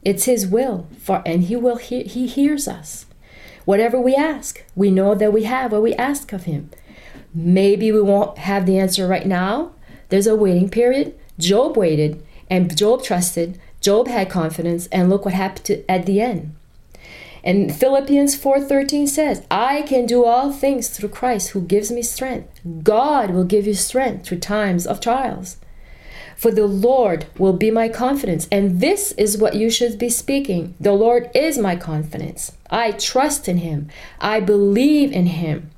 It's 0.04 0.26
his 0.26 0.48
will 0.48 0.88
for 1.00 1.22
and 1.26 1.44
he 1.44 1.56
will 1.56 1.78
he, 1.78 2.04
he 2.04 2.28
hears 2.28 2.68
us. 2.68 3.06
Whatever 3.66 4.00
we 4.00 4.16
ask, 4.16 4.64
we 4.76 4.92
know 4.92 5.16
that 5.16 5.34
we 5.34 5.44
have 5.44 5.72
what 5.72 5.82
we 5.82 5.94
ask 5.96 6.32
of 6.32 6.44
him. 6.44 6.70
Maybe 7.34 7.92
we 7.92 8.02
won't 8.02 8.38
have 8.38 8.66
the 8.66 8.78
answer 8.78 9.08
right 9.08 9.26
now. 9.26 9.72
There's 10.10 10.28
a 10.28 10.36
waiting 10.36 10.70
period. 10.70 11.18
Job 11.40 11.76
waited 11.76 12.24
and 12.50 12.78
Job 12.78 13.04
trusted. 13.04 13.60
Job 13.82 14.08
had 14.08 14.30
confidence 14.30 14.88
and 14.88 15.10
look 15.10 15.26
what 15.26 15.34
happened 15.34 15.66
to, 15.66 15.92
at 15.92 16.06
the 16.06 16.22
end. 16.22 16.56
And 17.46 17.74
Philippians 17.74 18.36
4:13 18.36 19.06
says, 19.06 19.44
"I 19.52 19.84
can 19.84 20.08
do 20.08 20.26
all 20.26 20.52
things 20.52 20.90
through 20.90 21.10
Christ 21.10 21.50
who 21.50 21.62
gives 21.62 21.92
me 21.92 22.02
strength." 22.02 22.60
God 22.84 23.30
will 23.30 23.44
give 23.44 23.68
you 23.68 23.76
strength 23.76 24.26
through 24.26 24.40
times 24.40 24.88
of 24.88 25.00
trials. 25.00 25.58
For 26.36 26.52
the 26.52 26.68
Lord 26.68 27.26
will 27.38 27.54
be 27.54 27.72
my 27.72 27.88
confidence. 27.88 28.48
And 28.52 28.82
this 28.82 29.14
is 29.14 29.38
what 29.38 29.56
you 29.56 29.70
should 29.70 29.98
be 29.98 30.10
speaking. 30.10 30.74
The 30.80 30.92
Lord 30.92 31.30
is 31.34 31.58
my 31.58 31.76
confidence. 31.76 32.52
I 32.70 32.92
trust 32.92 33.48
in 33.48 33.58
him. 33.58 33.90
I 34.20 34.40
believe 34.40 35.12
in 35.12 35.28
him. 35.28 35.70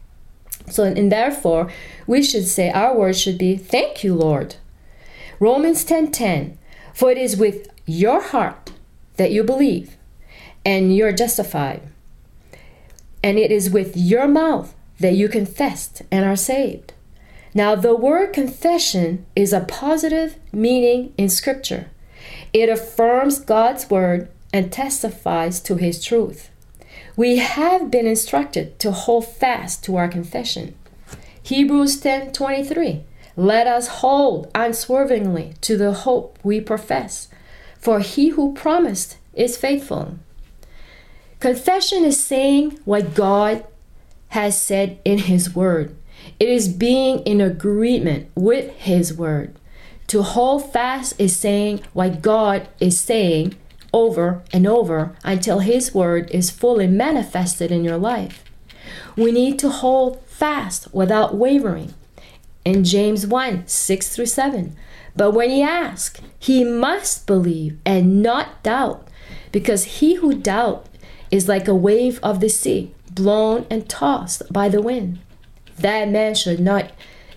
So, 0.70 0.84
and 0.84 1.12
therefore, 1.12 1.70
we 2.08 2.24
should 2.24 2.48
say 2.48 2.72
our 2.72 2.98
words 2.98 3.20
should 3.20 3.38
be, 3.38 3.56
Thank 3.56 4.04
you, 4.04 4.16
Lord. 4.16 4.56
Romans 5.40 5.84
10 5.84 6.12
10. 6.12 6.58
For 6.94 7.12
it 7.12 7.18
is 7.18 7.38
with 7.38 7.70
your 7.86 8.22
heart 8.22 8.72
that 9.18 9.32
you 9.32 9.44
believe, 9.44 9.97
and 10.68 10.94
you're 10.94 11.14
justified. 11.14 11.82
And 13.24 13.40
it 13.40 13.54
is 13.54 13.70
with 13.70 13.96
your 13.96 14.28
mouth 14.28 14.76
that 15.00 15.14
you 15.14 15.30
confess 15.30 16.02
and 16.12 16.26
are 16.26 16.36
saved. 16.36 16.94
Now, 17.54 17.74
the 17.74 17.96
word 17.96 18.34
confession 18.34 19.26
is 19.34 19.54
a 19.54 19.62
positive 19.62 20.36
meaning 20.52 21.14
in 21.18 21.30
Scripture. 21.30 21.90
It 22.52 22.68
affirms 22.68 23.40
God's 23.40 23.90
word 23.90 24.28
and 24.52 24.70
testifies 24.70 25.62
to 25.62 25.78
his 25.78 26.04
truth. 26.04 26.50
We 27.16 27.38
have 27.38 27.90
been 27.90 28.06
instructed 28.06 28.78
to 28.80 28.92
hold 28.92 29.26
fast 29.26 29.86
to 29.86 29.96
our 29.96 30.10
confession. 30.10 30.76
Hebrews 31.42 32.02
10:23 32.02 33.06
Let 33.38 33.68
us 33.68 33.88
hold 34.04 34.52
unswervingly 34.54 35.54
to 35.62 35.78
the 35.78 35.94
hope 35.94 36.38
we 36.44 36.60
profess, 36.60 37.30
for 37.80 38.02
he 38.02 38.30
who 38.30 38.54
promised 38.54 39.16
is 39.34 39.56
faithful. 39.56 40.18
Confession 41.40 42.04
is 42.04 42.24
saying 42.24 42.80
what 42.86 43.14
God 43.14 43.66
has 44.30 44.60
said 44.60 45.00
in 45.06 45.20
his 45.20 45.56
word. 45.56 45.96
It 46.40 46.50
is 46.50 46.68
being 46.68 47.20
in 47.20 47.42
agreement 47.42 48.30
with 48.36 48.72
his 48.76 49.14
word. 49.14 49.56
To 50.08 50.24
hold 50.24 50.72
fast 50.72 51.20
is 51.20 51.36
saying 51.36 51.82
what 51.94 52.22
God 52.22 52.70
is 52.80 53.00
saying 53.00 53.56
over 53.94 54.44
and 54.54 54.66
over 54.68 55.16
until 55.24 55.60
His 55.60 55.94
Word 55.94 56.30
is 56.32 56.50
fully 56.50 56.88
manifested 56.88 57.72
in 57.72 57.84
your 57.84 57.98
life. 57.98 58.44
We 59.16 59.32
need 59.32 59.60
to 59.60 59.70
hold 59.70 60.24
fast 60.26 60.94
without 60.94 61.36
wavering. 61.36 61.94
In 62.64 62.84
James 62.84 63.26
1 63.26 63.68
6 63.68 64.16
through 64.16 64.26
7. 64.26 64.76
But 65.16 65.32
when 65.32 65.50
he 65.50 65.64
asks, 65.64 66.22
he 66.38 66.64
must 66.64 67.26
believe 67.26 67.80
and 67.86 68.22
not 68.22 68.62
doubt, 68.62 69.08
because 69.52 69.86
he 69.86 70.16
who 70.16 70.36
doubts 70.36 70.87
is 71.32 71.48
like 71.48 71.68
a 71.68 71.76
wave 71.76 72.20
of 72.24 72.40
the 72.40 72.50
sea, 72.50 72.94
blown 73.12 73.66
and 73.70 73.90
tossed 73.90 74.52
by 74.52 74.70
the 74.70 74.82
wind. 74.82 75.20
That 75.80 76.10
man 76.10 76.36
should 76.36 76.60
not 76.60 76.92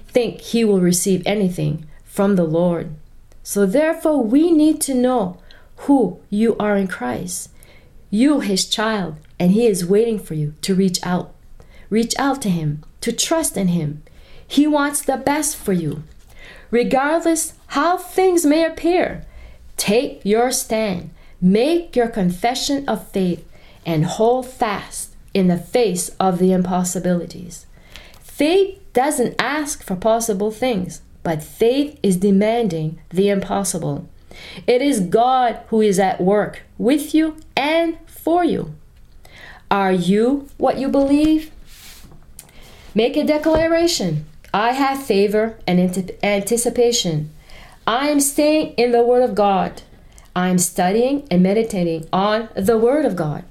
think 0.09 0.41
he 0.41 0.65
will 0.65 0.81
receive 0.81 1.23
anything 1.27 1.87
from 2.05 2.37
the 2.37 2.45
Lord. 2.45 2.95
So, 3.43 3.67
therefore, 3.67 4.23
we 4.23 4.51
need 4.51 4.81
to 4.83 4.95
know 4.95 5.39
who 5.77 6.21
you 6.29 6.57
are 6.59 6.77
in 6.77 6.89
Christ. 6.89 7.51
You, 8.11 8.41
his 8.41 8.69
child, 8.69 9.17
and 9.39 9.53
he 9.53 9.67
is 9.67 9.87
waiting 9.87 10.19
for 10.19 10.35
you 10.35 10.55
to 10.63 10.75
reach 10.75 10.99
out. 11.03 11.35
Reach 11.89 12.15
out 12.19 12.43
to 12.43 12.51
him, 12.51 12.85
to 13.01 13.13
trust 13.13 13.57
in 13.57 13.69
him. 13.69 14.03
He 14.47 14.67
wants 14.67 15.01
the 15.03 15.17
best 15.17 15.57
for 15.57 15.73
you. 15.73 16.03
Regardless 16.71 17.55
how 17.69 17.97
things 17.97 18.45
may 18.45 18.65
appear, 18.65 19.25
take 19.77 20.21
your 20.25 20.51
stand, 20.53 21.11
make 21.41 21.97
your 21.97 22.09
confession 22.09 22.89
of 22.89 23.09
faith, 23.09 23.45
and 23.91 24.05
hold 24.05 24.47
fast 24.47 25.17
in 25.35 25.49
the 25.49 25.59
face 25.59 26.11
of 26.21 26.39
the 26.39 26.53
impossibilities. 26.53 27.67
Faith 28.21 28.79
doesn't 28.93 29.35
ask 29.37 29.83
for 29.83 29.97
possible 29.97 30.53
things, 30.53 31.03
but 31.25 31.43
faith 31.43 31.99
is 32.01 32.17
demanding 32.17 33.01
the 33.11 33.29
impossible. 33.29 34.09
It 34.65 34.81
is 34.81 35.01
God 35.01 35.59
who 35.71 35.81
is 35.81 35.99
at 35.99 36.21
work 36.21 36.63
with 36.79 37.17
you 37.17 37.37
and 37.57 37.99
for 38.07 38.45
you. 38.45 38.73
Are 39.73 39.93
you 39.93 40.49
what 40.57 40.79
you 40.79 40.89
believe? 40.89 41.51
Make 42.95 43.17
a 43.17 43.25
declaration. 43.25 44.25
I 44.55 44.71
have 44.71 45.03
favor 45.03 45.59
and 45.67 45.81
anticipation. 46.23 47.31
I 47.89 48.09
am 48.09 48.21
staying 48.21 48.75
in 48.75 48.93
the 48.93 49.03
Word 49.03 49.25
of 49.25 49.35
God. 49.35 49.83
I 50.37 50.49
am 50.49 50.59
studying 50.59 51.27
and 51.29 51.43
meditating 51.43 52.09
on 52.13 52.51
the 52.55 52.79
Word 52.79 53.05
of 53.05 53.17
God. 53.17 53.45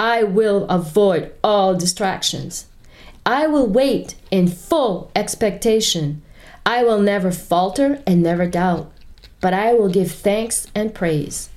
I 0.00 0.24
will 0.24 0.64
avoid 0.64 1.32
all 1.44 1.76
distractions. 1.76 2.66
I 3.24 3.46
will 3.46 3.68
wait 3.68 4.16
in 4.32 4.48
full 4.48 5.12
expectation. 5.14 6.22
I 6.66 6.82
will 6.82 7.00
never 7.00 7.30
falter 7.30 8.02
and 8.04 8.20
never 8.20 8.46
doubt 8.46 8.90
but 9.40 9.54
I 9.54 9.72
will 9.72 9.88
give 9.88 10.12
thanks 10.12 10.66
and 10.74 10.94
praise. 10.94 11.48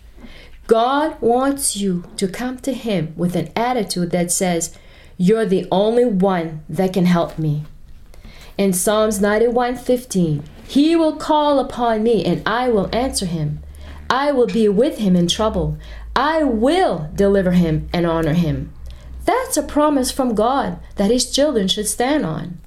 God 0.68 1.20
wants 1.22 1.76
you 1.76 2.06
to 2.18 2.28
come 2.28 2.58
to 2.60 2.74
Him 2.74 3.14
with 3.18 3.36
an 3.36 3.52
attitude 3.56 4.12
that 4.12 4.32
says, 4.32 4.78
You're 5.18 5.46
the 5.46 5.68
only 5.72 6.06
one 6.06 6.64
that 6.70 6.94
can 6.94 7.06
help 7.06 7.38
me. 7.38 7.64
In 8.58 8.72
Psalms 8.72 9.20
91 9.20 9.76
15, 9.76 10.44
He 10.68 10.96
will 10.96 11.18
call 11.18 11.60
upon 11.60 12.04
me 12.04 12.24
and 12.24 12.42
I 12.48 12.70
will 12.70 12.90
answer 12.96 13.26
him. 13.26 13.60
I 14.10 14.32
will 14.32 14.48
be 14.48 14.70
with 14.70 15.00
him 15.00 15.16
in 15.16 15.28
trouble. 15.28 15.78
I 16.16 16.44
will 16.44 17.10
deliver 17.16 17.52
him 17.52 17.90
and 17.92 18.06
honor 18.06 18.34
him. 18.34 18.74
That's 19.26 19.56
a 19.56 19.64
promise 19.64 20.12
from 20.12 20.36
God 20.36 20.80
that 20.96 21.12
His 21.12 21.32
children 21.32 21.68
should 21.68 21.88
stand 21.88 22.26
on. 22.26 22.60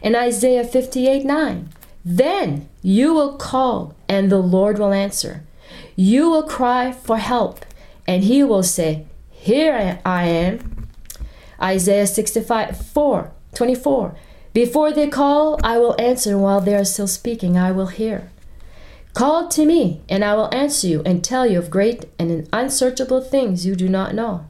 In 0.00 0.14
Isaiah 0.14 0.64
58 0.64 1.24
9, 1.24 1.68
then 2.04 2.68
you 2.82 3.12
will 3.12 3.36
call, 3.36 3.94
and 4.08 4.30
the 4.30 4.38
Lord 4.38 4.78
will 4.78 4.92
answer. 4.92 5.42
You 5.96 6.30
will 6.30 6.44
cry 6.44 6.92
for 6.92 7.18
help, 7.18 7.66
and 8.06 8.24
he 8.24 8.42
will 8.42 8.62
say, 8.62 9.06
Here 9.30 10.00
I 10.04 10.24
am. 10.24 10.88
Isaiah 11.60 12.06
65 12.06 12.86
4 12.86 13.32
24. 13.54 14.16
Before 14.54 14.92
they 14.92 15.08
call, 15.08 15.58
I 15.62 15.78
will 15.78 16.00
answer 16.00 16.38
while 16.38 16.60
they 16.60 16.74
are 16.74 16.84
still 16.84 17.08
speaking, 17.08 17.58
I 17.58 17.72
will 17.72 17.88
hear. 17.88 18.30
Call 19.18 19.48
to 19.48 19.66
me, 19.66 20.00
and 20.08 20.24
I 20.24 20.36
will 20.36 20.48
answer 20.54 20.86
you 20.86 21.02
and 21.04 21.24
tell 21.24 21.44
you 21.44 21.58
of 21.58 21.70
great 21.70 22.04
and 22.20 22.48
unsearchable 22.52 23.20
things 23.20 23.66
you 23.66 23.74
do 23.74 23.88
not 23.88 24.14
know. 24.14 24.46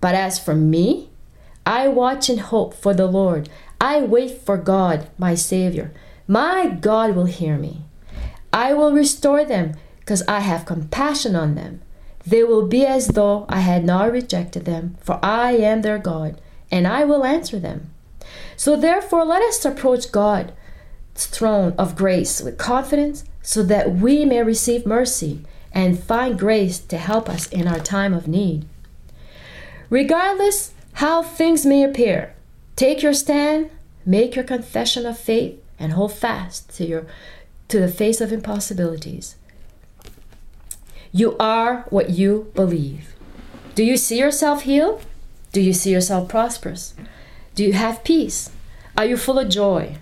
But 0.00 0.14
as 0.14 0.38
for 0.38 0.54
me, 0.54 1.10
I 1.66 1.88
watch 1.88 2.28
and 2.28 2.38
hope 2.38 2.74
for 2.74 2.94
the 2.94 3.08
Lord. 3.08 3.48
I 3.80 4.02
wait 4.02 4.40
for 4.40 4.56
God, 4.56 5.08
my 5.18 5.34
Savior. 5.34 5.92
My 6.28 6.68
God 6.68 7.16
will 7.16 7.24
hear 7.24 7.58
me. 7.58 7.80
I 8.52 8.72
will 8.72 8.92
restore 8.92 9.44
them 9.44 9.74
because 9.98 10.22
I 10.28 10.38
have 10.38 10.64
compassion 10.64 11.34
on 11.34 11.56
them. 11.56 11.82
They 12.24 12.44
will 12.44 12.68
be 12.68 12.86
as 12.86 13.08
though 13.08 13.46
I 13.48 13.62
had 13.62 13.84
not 13.84 14.12
rejected 14.12 14.64
them, 14.64 14.96
for 15.00 15.18
I 15.24 15.56
am 15.56 15.82
their 15.82 15.98
God, 15.98 16.40
and 16.70 16.86
I 16.86 17.02
will 17.02 17.24
answer 17.24 17.58
them. 17.58 17.90
So 18.56 18.76
therefore, 18.76 19.24
let 19.24 19.42
us 19.42 19.64
approach 19.64 20.12
God's 20.12 20.52
throne 21.16 21.74
of 21.76 21.96
grace 21.96 22.40
with 22.40 22.58
confidence 22.58 23.24
so 23.44 23.62
that 23.62 23.92
we 23.92 24.24
may 24.24 24.42
receive 24.42 24.86
mercy 24.86 25.42
and 25.70 26.02
find 26.02 26.38
grace 26.38 26.78
to 26.78 26.96
help 26.96 27.28
us 27.28 27.46
in 27.48 27.68
our 27.68 27.78
time 27.78 28.14
of 28.14 28.26
need. 28.26 28.64
Regardless 29.90 30.72
how 30.94 31.22
things 31.22 31.66
may 31.66 31.84
appear, 31.84 32.34
take 32.74 33.02
your 33.02 33.12
stand, 33.12 33.70
make 34.06 34.34
your 34.34 34.44
confession 34.44 35.04
of 35.04 35.18
faith, 35.18 35.60
and 35.78 35.92
hold 35.92 36.14
fast 36.14 36.74
to 36.76 36.86
your 36.86 37.06
to 37.68 37.78
the 37.78 37.88
face 37.88 38.20
of 38.20 38.32
impossibilities. 38.32 39.36
You 41.12 41.36
are 41.38 41.82
what 41.90 42.10
you 42.10 42.50
believe. 42.54 43.14
Do 43.74 43.84
you 43.84 43.96
see 43.96 44.18
yourself 44.18 44.62
healed? 44.62 45.04
Do 45.52 45.60
you 45.60 45.72
see 45.72 45.90
yourself 45.90 46.28
prosperous? 46.28 46.94
Do 47.54 47.62
you 47.62 47.74
have 47.74 48.04
peace? 48.04 48.50
Are 48.96 49.04
you 49.04 49.16
full 49.16 49.38
of 49.38 49.48
joy? 49.48 49.96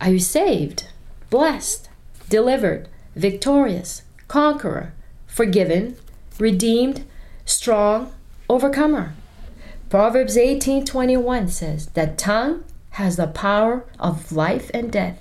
Are 0.00 0.10
you 0.10 0.18
saved, 0.18 0.88
blessed, 1.30 1.88
delivered, 2.32 2.88
victorious, 3.14 4.02
conqueror, 4.26 4.94
forgiven, 5.26 5.96
redeemed, 6.38 7.04
strong, 7.44 8.10
overcomer? 8.48 9.12
Proverbs 9.90 10.38
18:21 10.38 11.48
says, 11.48 11.88
"The 11.92 12.06
tongue 12.06 12.64
has 12.92 13.16
the 13.16 13.26
power 13.26 13.84
of 14.00 14.32
life 14.32 14.70
and 14.72 14.90
death, 14.90 15.18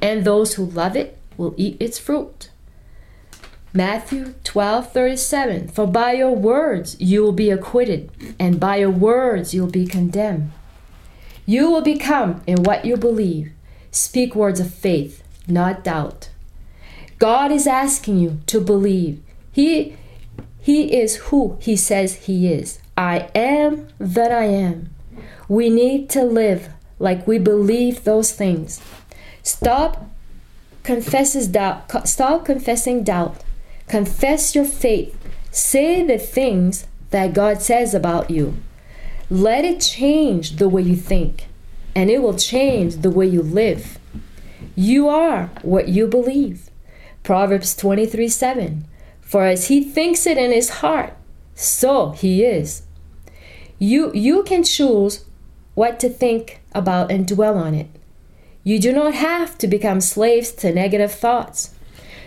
and 0.00 0.24
those 0.24 0.54
who 0.54 0.64
love 0.64 0.96
it 0.96 1.18
will 1.36 1.52
eat 1.58 1.76
its 1.78 1.98
fruit." 1.98 2.48
Matthew 3.74 4.32
12:37 4.42 5.68
For 5.68 5.86
by 5.86 6.12
your 6.12 6.34
words 6.34 6.96
you 6.98 7.22
will 7.22 7.38
be 7.44 7.50
acquitted, 7.50 8.10
and 8.38 8.58
by 8.58 8.76
your 8.76 8.96
words 9.10 9.52
you 9.52 9.60
will 9.60 9.76
be 9.82 9.86
condemned. 9.86 10.50
You 11.44 11.70
will 11.70 11.82
become 11.94 12.40
in 12.46 12.62
what 12.62 12.86
you 12.86 12.96
believe. 12.96 13.52
Speak 13.90 14.34
words 14.34 14.60
of 14.60 14.72
faith, 14.72 15.22
not 15.46 15.84
doubt. 15.84 16.30
God 17.18 17.50
is 17.50 17.66
asking 17.66 18.18
you 18.18 18.40
to 18.46 18.60
believe. 18.60 19.20
He 19.52 19.96
he 20.60 21.00
is 21.00 21.16
who 21.16 21.56
he 21.60 21.76
says 21.76 22.26
he 22.26 22.52
is. 22.52 22.80
I 22.96 23.28
am 23.34 23.88
that 23.98 24.30
I 24.30 24.44
am. 24.44 24.90
We 25.48 25.70
need 25.70 26.10
to 26.10 26.22
live 26.22 26.68
like 26.98 27.26
we 27.26 27.38
believe 27.38 28.04
those 28.04 28.32
things. 28.32 28.80
Stop 29.42 30.10
confesses 30.82 31.48
doubt. 31.48 32.06
Stop 32.06 32.44
confessing 32.44 33.02
doubt. 33.02 33.42
Confess 33.88 34.54
your 34.54 34.64
faith. 34.64 35.16
Say 35.50 36.02
the 36.02 36.18
things 36.18 36.86
that 37.10 37.32
God 37.32 37.62
says 37.62 37.94
about 37.94 38.30
you. 38.30 38.54
Let 39.30 39.64
it 39.64 39.80
change 39.80 40.56
the 40.56 40.68
way 40.68 40.82
you 40.82 40.96
think, 40.96 41.48
and 41.94 42.10
it 42.10 42.22
will 42.22 42.36
change 42.36 42.96
the 42.96 43.10
way 43.10 43.26
you 43.26 43.42
live. 43.42 43.98
You 44.74 45.08
are 45.08 45.50
what 45.62 45.88
you 45.88 46.06
believe. 46.06 46.67
Proverbs 47.28 47.76
23 47.76 48.26
7. 48.26 48.88
For 49.20 49.44
as 49.44 49.68
he 49.68 49.84
thinks 49.84 50.26
it 50.26 50.38
in 50.38 50.50
his 50.50 50.80
heart, 50.80 51.12
so 51.54 52.12
he 52.12 52.42
is. 52.42 52.84
You, 53.78 54.10
you 54.14 54.42
can 54.44 54.64
choose 54.64 55.26
what 55.74 56.00
to 56.00 56.08
think 56.08 56.62
about 56.72 57.12
and 57.12 57.28
dwell 57.28 57.58
on 57.58 57.74
it. 57.74 57.88
You 58.64 58.80
do 58.80 58.94
not 58.94 59.12
have 59.12 59.58
to 59.58 59.66
become 59.66 60.00
slaves 60.00 60.52
to 60.52 60.72
negative 60.72 61.12
thoughts. 61.12 61.74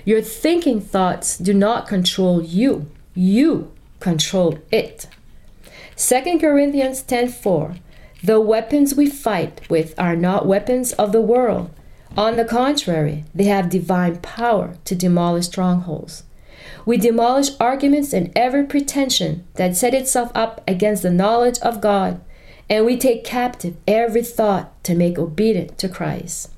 Your 0.05 0.21
thinking 0.21 0.79
thoughts 0.79 1.35
do 1.35 1.55
not 1.55 1.87
control 1.87 2.43
you. 2.43 2.85
You 3.15 3.71
control 3.99 4.59
it. 4.71 5.07
2 5.97 6.37
Corinthians 6.37 7.01
10:4 7.01 7.79
The 8.23 8.39
weapons 8.39 8.93
we 8.93 9.07
fight 9.07 9.67
with 9.67 9.95
are 9.97 10.15
not 10.15 10.45
weapons 10.45 10.93
of 10.93 11.11
the 11.11 11.23
world. 11.23 11.71
On 12.17 12.35
the 12.35 12.45
contrary, 12.45 13.23
they 13.33 13.45
have 13.45 13.69
divine 13.69 14.17
power 14.17 14.75
to 14.85 14.95
demolish 14.95 15.45
strongholds. 15.45 16.23
We 16.85 16.97
demolish 16.97 17.51
arguments 17.59 18.11
and 18.11 18.31
every 18.35 18.65
pretension 18.65 19.45
that 19.55 19.77
set 19.77 19.93
itself 19.93 20.31
up 20.35 20.61
against 20.67 21.03
the 21.03 21.09
knowledge 21.09 21.59
of 21.59 21.79
God, 21.79 22.19
and 22.69 22.85
we 22.85 22.97
take 22.97 23.23
captive 23.23 23.75
every 23.87 24.23
thought 24.23 24.83
to 24.83 24.93
make 24.93 25.17
obedient 25.17 25.77
to 25.77 25.89
Christ. 25.89 26.49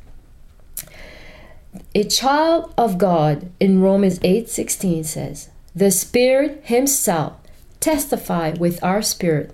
A 1.95 2.03
child 2.03 2.73
of 2.77 2.97
God 2.97 3.49
in 3.59 3.81
Romans 3.81 4.19
8:16 4.23 5.03
says, 5.03 5.49
"The 5.75 5.91
Spirit 5.91 6.61
himself 6.63 7.33
testify 7.79 8.53
with 8.59 8.83
our 8.83 9.01
spirit 9.01 9.51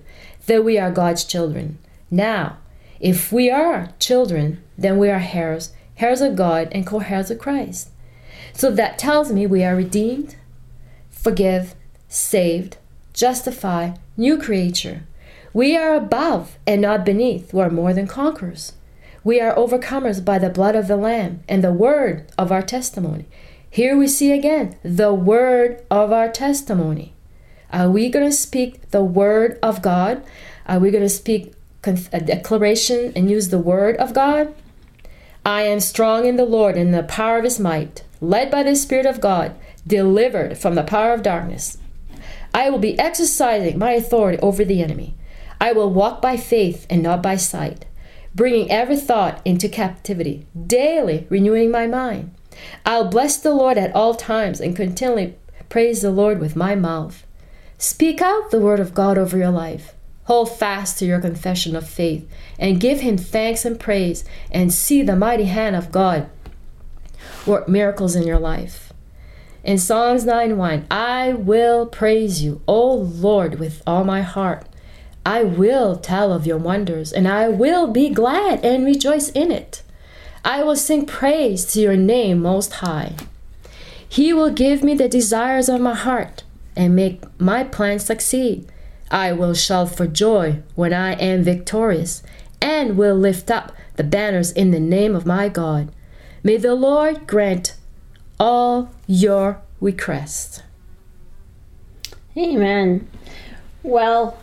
that 0.48 0.64
we 0.64 0.78
are 0.78 0.92
God's 0.92 1.24
children." 1.24 1.78
Now, 2.10 2.58
if 3.00 3.32
we 3.32 3.50
are 3.50 3.90
children, 4.00 4.62
then 4.78 4.98
we 4.98 5.10
are 5.10 5.26
heirs, 5.34 5.72
heirs 6.00 6.22
of 6.22 6.36
God 6.36 6.70
and 6.72 6.86
co-heirs 6.86 7.30
of 7.32 7.40
Christ. 7.40 7.90
So 8.54 8.72
that 8.72 8.98
tells 8.98 9.32
me 9.32 9.46
we 9.46 9.64
are 9.64 9.76
redeemed, 9.76 10.36
forgive, 11.10 11.76
saved, 12.08 12.78
justify, 13.14 13.94
new 14.18 14.38
creature. 14.38 15.04
We 15.54 15.76
are 15.76 15.96
above 15.96 16.58
and 16.66 16.82
not 16.82 17.06
beneath. 17.06 17.54
We 17.54 17.62
are 17.62 17.70
more 17.70 17.94
than 17.94 18.08
conquerors. 18.08 18.74
We 19.24 19.42
are 19.42 19.56
overcomers 19.56 20.24
by 20.24 20.40
the 20.40 20.50
blood 20.50 20.76
of 20.76 20.88
the 20.88 20.96
Lamb 20.96 21.44
and 21.50 21.64
the 21.64 21.74
word 21.74 22.32
of 22.38 22.52
our 22.52 22.62
testimony. 22.62 23.26
Here 23.70 23.98
we 23.98 24.08
see 24.08 24.32
again 24.32 24.78
the 24.84 25.14
word 25.14 25.84
of 25.92 26.12
our 26.12 26.30
testimony. 26.30 27.14
Are 27.72 27.90
we 27.90 28.10
going 28.10 28.26
to 28.26 28.32
speak 28.32 28.90
the 28.92 29.04
word 29.04 29.60
of 29.62 29.82
God? 29.82 30.24
Are 30.66 30.80
we 30.80 30.90
going 30.90 31.04
to 31.04 31.10
speak 31.10 31.54
a 31.84 32.20
declaration 32.20 33.14
and 33.16 33.30
use 33.30 33.50
the 33.50 33.60
word 33.60 33.98
of 33.98 34.14
God? 34.14 34.56
I 35.50 35.64
am 35.64 35.80
strong 35.80 36.26
in 36.26 36.36
the 36.36 36.46
Lord 36.46 36.76
and 36.76 36.88
in 36.88 36.92
the 36.92 37.04
power 37.04 37.40
of 37.40 37.44
his 37.44 37.60
might, 37.60 38.04
led 38.22 38.52
by 38.52 38.64
the 38.64 38.76
Spirit 38.76 39.06
of 39.06 39.20
God, 39.22 39.56
delivered 39.88 40.58
from 40.58 40.76
the 40.76 40.84
power 40.84 41.14
of 41.14 41.24
darkness. 41.24 41.78
I 42.54 42.70
will 42.70 42.80
be 42.80 43.00
exercising 43.00 43.80
my 43.80 43.92
authority 43.94 44.38
over 44.40 44.64
the 44.64 44.84
enemy. 44.84 45.16
I 45.60 45.72
will 45.72 45.92
walk 45.92 46.22
by 46.22 46.38
faith 46.38 46.86
and 46.90 47.02
not 47.02 47.24
by 47.24 47.36
sight 47.36 47.86
bringing 48.36 48.70
every 48.72 48.98
thought 48.98 49.42
into 49.44 49.68
captivity, 49.68 50.46
daily 50.68 51.28
renewing 51.30 51.72
my 51.72 51.88
mind. 51.88 52.32
I'll 52.86 53.10
bless 53.10 53.38
the 53.38 53.54
Lord 53.54 53.78
at 53.78 53.96
all 53.96 54.14
times 54.14 54.62
and 54.62 54.76
continually 54.76 55.36
praise 55.68 56.02
the 56.02 56.12
Lord 56.12 56.40
with 56.40 56.56
my 56.56 56.76
mouth. 56.76 57.26
Speak 57.78 58.22
out 58.22 58.52
the 58.52 58.60
word 58.60 58.80
of 58.80 58.94
God 58.94 59.18
over 59.18 59.38
your 59.38 59.52
life. 59.52 59.94
Hold 60.30 60.56
fast 60.56 61.00
to 61.00 61.08
your 61.08 61.20
confession 61.20 61.76
of 61.76 61.90
faith 61.90 62.30
and 62.60 62.80
give 62.80 63.00
him 63.00 63.18
thanks 63.18 63.66
and 63.66 63.80
praise 63.80 64.24
and 64.52 64.72
see 64.72 65.02
the 65.02 65.16
mighty 65.16 65.46
hand 65.46 65.76
of 65.76 65.92
God 65.92 66.30
work 67.48 67.68
miracles 67.68 68.16
in 68.16 68.28
your 68.28 68.38
life. 68.38 68.94
In 69.64 69.80
Psalms 69.80 70.26
9:1, 70.26 70.86
I 70.92 71.34
will 71.34 71.88
praise 71.88 72.44
you, 72.44 72.62
O 72.68 72.94
Lord, 72.94 73.60
with 73.60 73.82
all 73.88 74.04
my 74.04 74.22
heart. 74.22 74.68
I 75.26 75.44
will 75.44 75.96
tell 75.96 76.32
of 76.32 76.46
your 76.46 76.60
wonders, 76.60 77.12
and 77.12 77.28
I 77.28 77.50
will 77.50 77.88
be 77.88 78.10
glad 78.10 78.64
and 78.64 78.86
rejoice 78.86 79.30
in 79.30 79.52
it. 79.52 79.82
I 80.46 80.62
will 80.62 80.76
sing 80.76 81.08
praise 81.08 81.66
to 81.74 81.82
your 81.82 81.98
name 81.98 82.40
most 82.40 82.74
high. 82.86 83.14
He 84.08 84.32
will 84.32 84.52
give 84.52 84.84
me 84.84 84.94
the 84.94 85.10
desires 85.10 85.70
of 85.70 85.82
my 85.82 85.96
heart 85.96 86.44
and 86.76 86.96
make 86.96 87.24
my 87.42 87.64
plans 87.64 88.06
succeed. 88.06 88.72
I 89.12 89.32
will 89.32 89.54
shout 89.54 89.96
for 89.96 90.08
joy 90.08 90.62
when 90.76 90.94
I 90.94 91.14
am 91.14 91.44
victorious 91.44 92.24
and 92.62 92.98
will 92.98 93.16
lift 93.16 93.50
up 93.50 93.72
the 93.96 94.04
banners 94.04 94.52
in 94.52 94.72
the 94.72 94.80
name 94.80 95.16
of 95.16 95.26
my 95.26 95.50
God. 95.50 95.92
May 96.44 96.58
the 96.58 96.76
Lord 96.76 97.28
grant 97.28 97.76
all 98.40 98.92
your 99.08 99.62
requests. 99.82 100.64
Amen. 102.38 103.10
Well, 103.84 104.38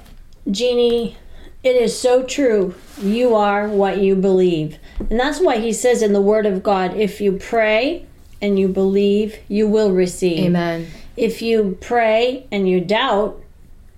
Jeannie, 0.51 1.17
it 1.63 1.77
is 1.77 1.99
so 1.99 2.23
true. 2.23 2.75
You 3.01 3.35
are 3.35 3.69
what 3.69 3.99
you 3.99 4.15
believe. 4.15 4.79
And 5.11 5.19
that's 5.19 5.41
why 5.41 5.59
he 5.59 5.73
says 5.73 6.03
in 6.03 6.13
the 6.13 6.21
Word 6.21 6.47
of 6.47 6.63
God 6.63 6.97
if 6.97 7.21
you 7.21 7.33
pray 7.33 8.07
and 8.43 8.59
you 8.59 8.69
believe, 8.69 9.39
you 9.49 9.67
will 9.67 9.93
receive. 9.93 10.47
Amen. 10.47 10.89
If 11.17 11.41
you 11.41 11.79
pray 11.81 12.47
and 12.53 12.69
you 12.69 12.81
doubt, 12.81 13.43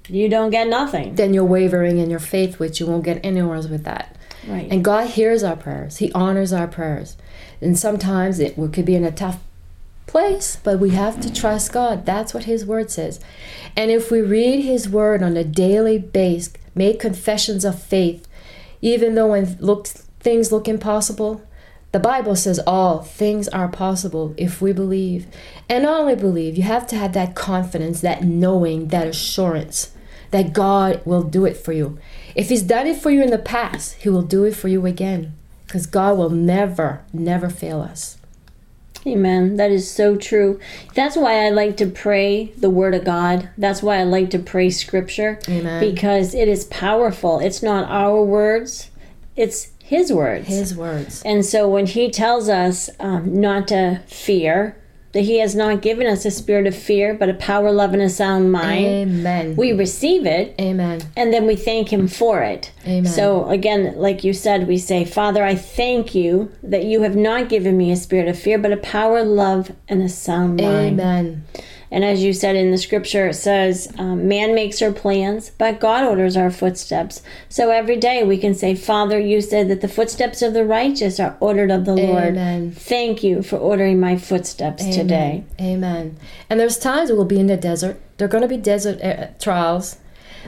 you 0.08 0.28
don't 0.28 0.50
get 0.50 0.68
nothing. 0.68 1.14
Then 1.14 1.34
you're 1.34 1.44
wavering 1.44 1.98
in 1.98 2.10
your 2.10 2.18
faith, 2.18 2.58
which 2.58 2.80
you 2.80 2.86
won't 2.86 3.04
get 3.04 3.24
anywhere 3.24 3.58
with 3.58 3.84
that. 3.84 4.16
Right. 4.46 4.68
And 4.70 4.84
God 4.84 5.10
hears 5.10 5.42
our 5.42 5.56
prayers, 5.56 5.98
He 5.98 6.10
honors 6.12 6.52
our 6.52 6.66
prayers. 6.66 7.16
And 7.60 7.78
sometimes 7.78 8.38
it 8.38 8.56
could 8.56 8.84
be 8.84 8.94
in 8.94 9.04
a 9.04 9.10
tough 9.10 9.40
place, 10.06 10.56
but 10.62 10.78
we 10.78 10.90
have 10.90 11.20
to 11.20 11.32
trust 11.32 11.72
God. 11.72 12.06
That's 12.06 12.32
what 12.32 12.44
His 12.44 12.64
Word 12.64 12.90
says. 12.90 13.20
And 13.76 13.90
if 13.90 14.10
we 14.10 14.20
read 14.20 14.62
His 14.62 14.88
Word 14.88 15.22
on 15.22 15.36
a 15.36 15.44
daily 15.44 15.98
basis, 15.98 16.54
make 16.74 17.00
confessions 17.00 17.64
of 17.64 17.80
faith, 17.80 18.26
even 18.80 19.14
though 19.14 19.28
when 19.28 19.58
looks, 19.60 20.06
things 20.20 20.52
look 20.52 20.68
impossible, 20.68 21.42
the 21.90 21.98
Bible 21.98 22.36
says 22.36 22.60
all 22.66 23.02
things 23.02 23.48
are 23.48 23.68
possible 23.68 24.34
if 24.36 24.60
we 24.60 24.72
believe. 24.72 25.26
And 25.68 25.84
not 25.84 26.00
only 26.00 26.14
believe, 26.14 26.56
you 26.56 26.62
have 26.62 26.86
to 26.88 26.96
have 26.96 27.12
that 27.14 27.34
confidence, 27.34 28.00
that 28.02 28.22
knowing, 28.22 28.88
that 28.88 29.06
assurance 29.06 29.90
that 30.30 30.52
God 30.52 31.00
will 31.04 31.22
do 31.22 31.44
it 31.44 31.56
for 31.56 31.72
you. 31.72 31.98
If 32.34 32.48
He's 32.48 32.62
done 32.62 32.86
it 32.86 32.96
for 32.96 33.10
you 33.10 33.22
in 33.22 33.30
the 33.30 33.38
past, 33.38 33.94
He 33.94 34.08
will 34.08 34.22
do 34.22 34.44
it 34.44 34.54
for 34.56 34.68
you 34.68 34.86
again. 34.86 35.34
Because 35.66 35.86
God 35.86 36.16
will 36.16 36.30
never, 36.30 37.04
never 37.12 37.50
fail 37.50 37.82
us. 37.82 38.16
Amen. 39.06 39.56
That 39.56 39.70
is 39.70 39.90
so 39.90 40.16
true. 40.16 40.58
That's 40.94 41.16
why 41.16 41.46
I 41.46 41.50
like 41.50 41.76
to 41.78 41.86
pray 41.86 42.46
the 42.56 42.70
Word 42.70 42.94
of 42.94 43.04
God. 43.04 43.48
That's 43.56 43.82
why 43.82 43.98
I 43.98 44.04
like 44.04 44.30
to 44.30 44.38
pray 44.38 44.70
Scripture. 44.70 45.38
Amen. 45.48 45.80
Because 45.80 46.34
it 46.34 46.48
is 46.48 46.64
powerful. 46.66 47.38
It's 47.38 47.62
not 47.62 47.88
our 47.88 48.22
words, 48.22 48.90
it's 49.36 49.72
His 49.82 50.12
words. 50.12 50.48
His 50.48 50.74
words. 50.74 51.22
And 51.22 51.44
so 51.44 51.68
when 51.68 51.86
He 51.86 52.10
tells 52.10 52.48
us 52.48 52.90
um, 52.98 53.40
not 53.40 53.68
to 53.68 54.02
fear, 54.06 54.76
that 55.12 55.22
He 55.22 55.38
has 55.38 55.54
not 55.54 55.82
given 55.82 56.06
us 56.06 56.24
a 56.24 56.30
spirit 56.30 56.66
of 56.66 56.76
fear, 56.76 57.14
but 57.14 57.28
a 57.28 57.34
power, 57.34 57.72
love, 57.72 57.92
and 57.92 58.02
a 58.02 58.08
sound 58.08 58.52
mind, 58.52 58.86
Amen. 58.86 59.56
we 59.56 59.72
receive 59.72 60.26
it 60.26 60.54
Amen. 60.60 61.00
and 61.16 61.32
then 61.32 61.46
we 61.46 61.56
thank 61.56 61.92
him 61.92 62.08
for 62.08 62.42
it. 62.42 62.72
Amen. 62.86 63.06
So 63.10 63.48
again, 63.48 63.94
like 63.96 64.24
you 64.24 64.32
said, 64.32 64.68
we 64.68 64.78
say, 64.78 65.04
Father, 65.04 65.44
I 65.44 65.54
thank 65.54 66.14
you 66.14 66.52
that 66.62 66.84
you 66.84 67.02
have 67.02 67.16
not 67.16 67.48
given 67.48 67.76
me 67.76 67.90
a 67.90 67.96
spirit 67.96 68.28
of 68.28 68.38
fear, 68.38 68.58
but 68.58 68.72
a 68.72 68.76
power, 68.76 69.24
love, 69.24 69.72
and 69.88 70.02
a 70.02 70.08
sound 70.08 70.60
mind. 70.60 71.00
Amen. 71.00 71.44
And 71.90 72.05
as 72.05 72.22
you 72.22 72.33
said 72.33 72.55
in 72.55 72.70
the 72.70 72.79
scripture, 72.79 73.29
it 73.29 73.35
says, 73.35 73.92
um, 73.98 74.29
man 74.29 74.55
makes 74.55 74.83
our 74.83 74.92
plans, 74.92 75.51
but 75.51 75.81
God 75.81 76.05
orders 76.05 76.37
our 76.37 76.51
footsteps. 76.51 77.22
So 77.48 77.70
every 77.70 77.96
day 77.96 78.24
we 78.24 78.37
can 78.37 78.55
say, 78.55 78.74
Father, 78.74 79.18
you 79.18 79.40
said 79.40 79.68
that 79.68 79.81
the 79.81 79.88
footsteps 79.88 80.42
of 80.42 80.53
the 80.53 80.64
righteous 80.64 81.18
are 81.18 81.37
ordered 81.40 81.70
of 81.70 81.85
the 81.87 81.94
Lord. 81.94 82.37
Amen. 82.37 82.72
Thank 82.72 83.22
you 83.22 83.42
for 83.42 83.57
ordering 83.57 83.98
my 83.98 84.16
footsteps 84.16 84.85
today. 84.85 85.44
Amen. 85.61 86.18
And 86.51 86.61
there's 86.61 86.79
times 86.79 87.11
we'll 87.11 87.24
be 87.24 87.40
in 87.40 87.46
the 87.46 87.57
desert. 87.57 88.01
There 88.18 88.27
are 88.27 88.31
going 88.31 88.42
to 88.42 88.48
be 88.48 88.59
desert 88.59 89.01
uh, 89.03 89.29
trials, 89.40 89.96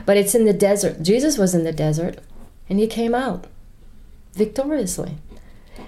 but 0.04 0.16
it's 0.16 0.34
in 0.34 0.44
the 0.44 0.52
desert. 0.52 1.02
Jesus 1.02 1.38
was 1.38 1.54
in 1.54 1.64
the 1.64 1.72
desert, 1.72 2.18
and 2.68 2.78
he 2.78 2.86
came 2.86 3.14
out 3.14 3.46
victoriously. 4.34 5.16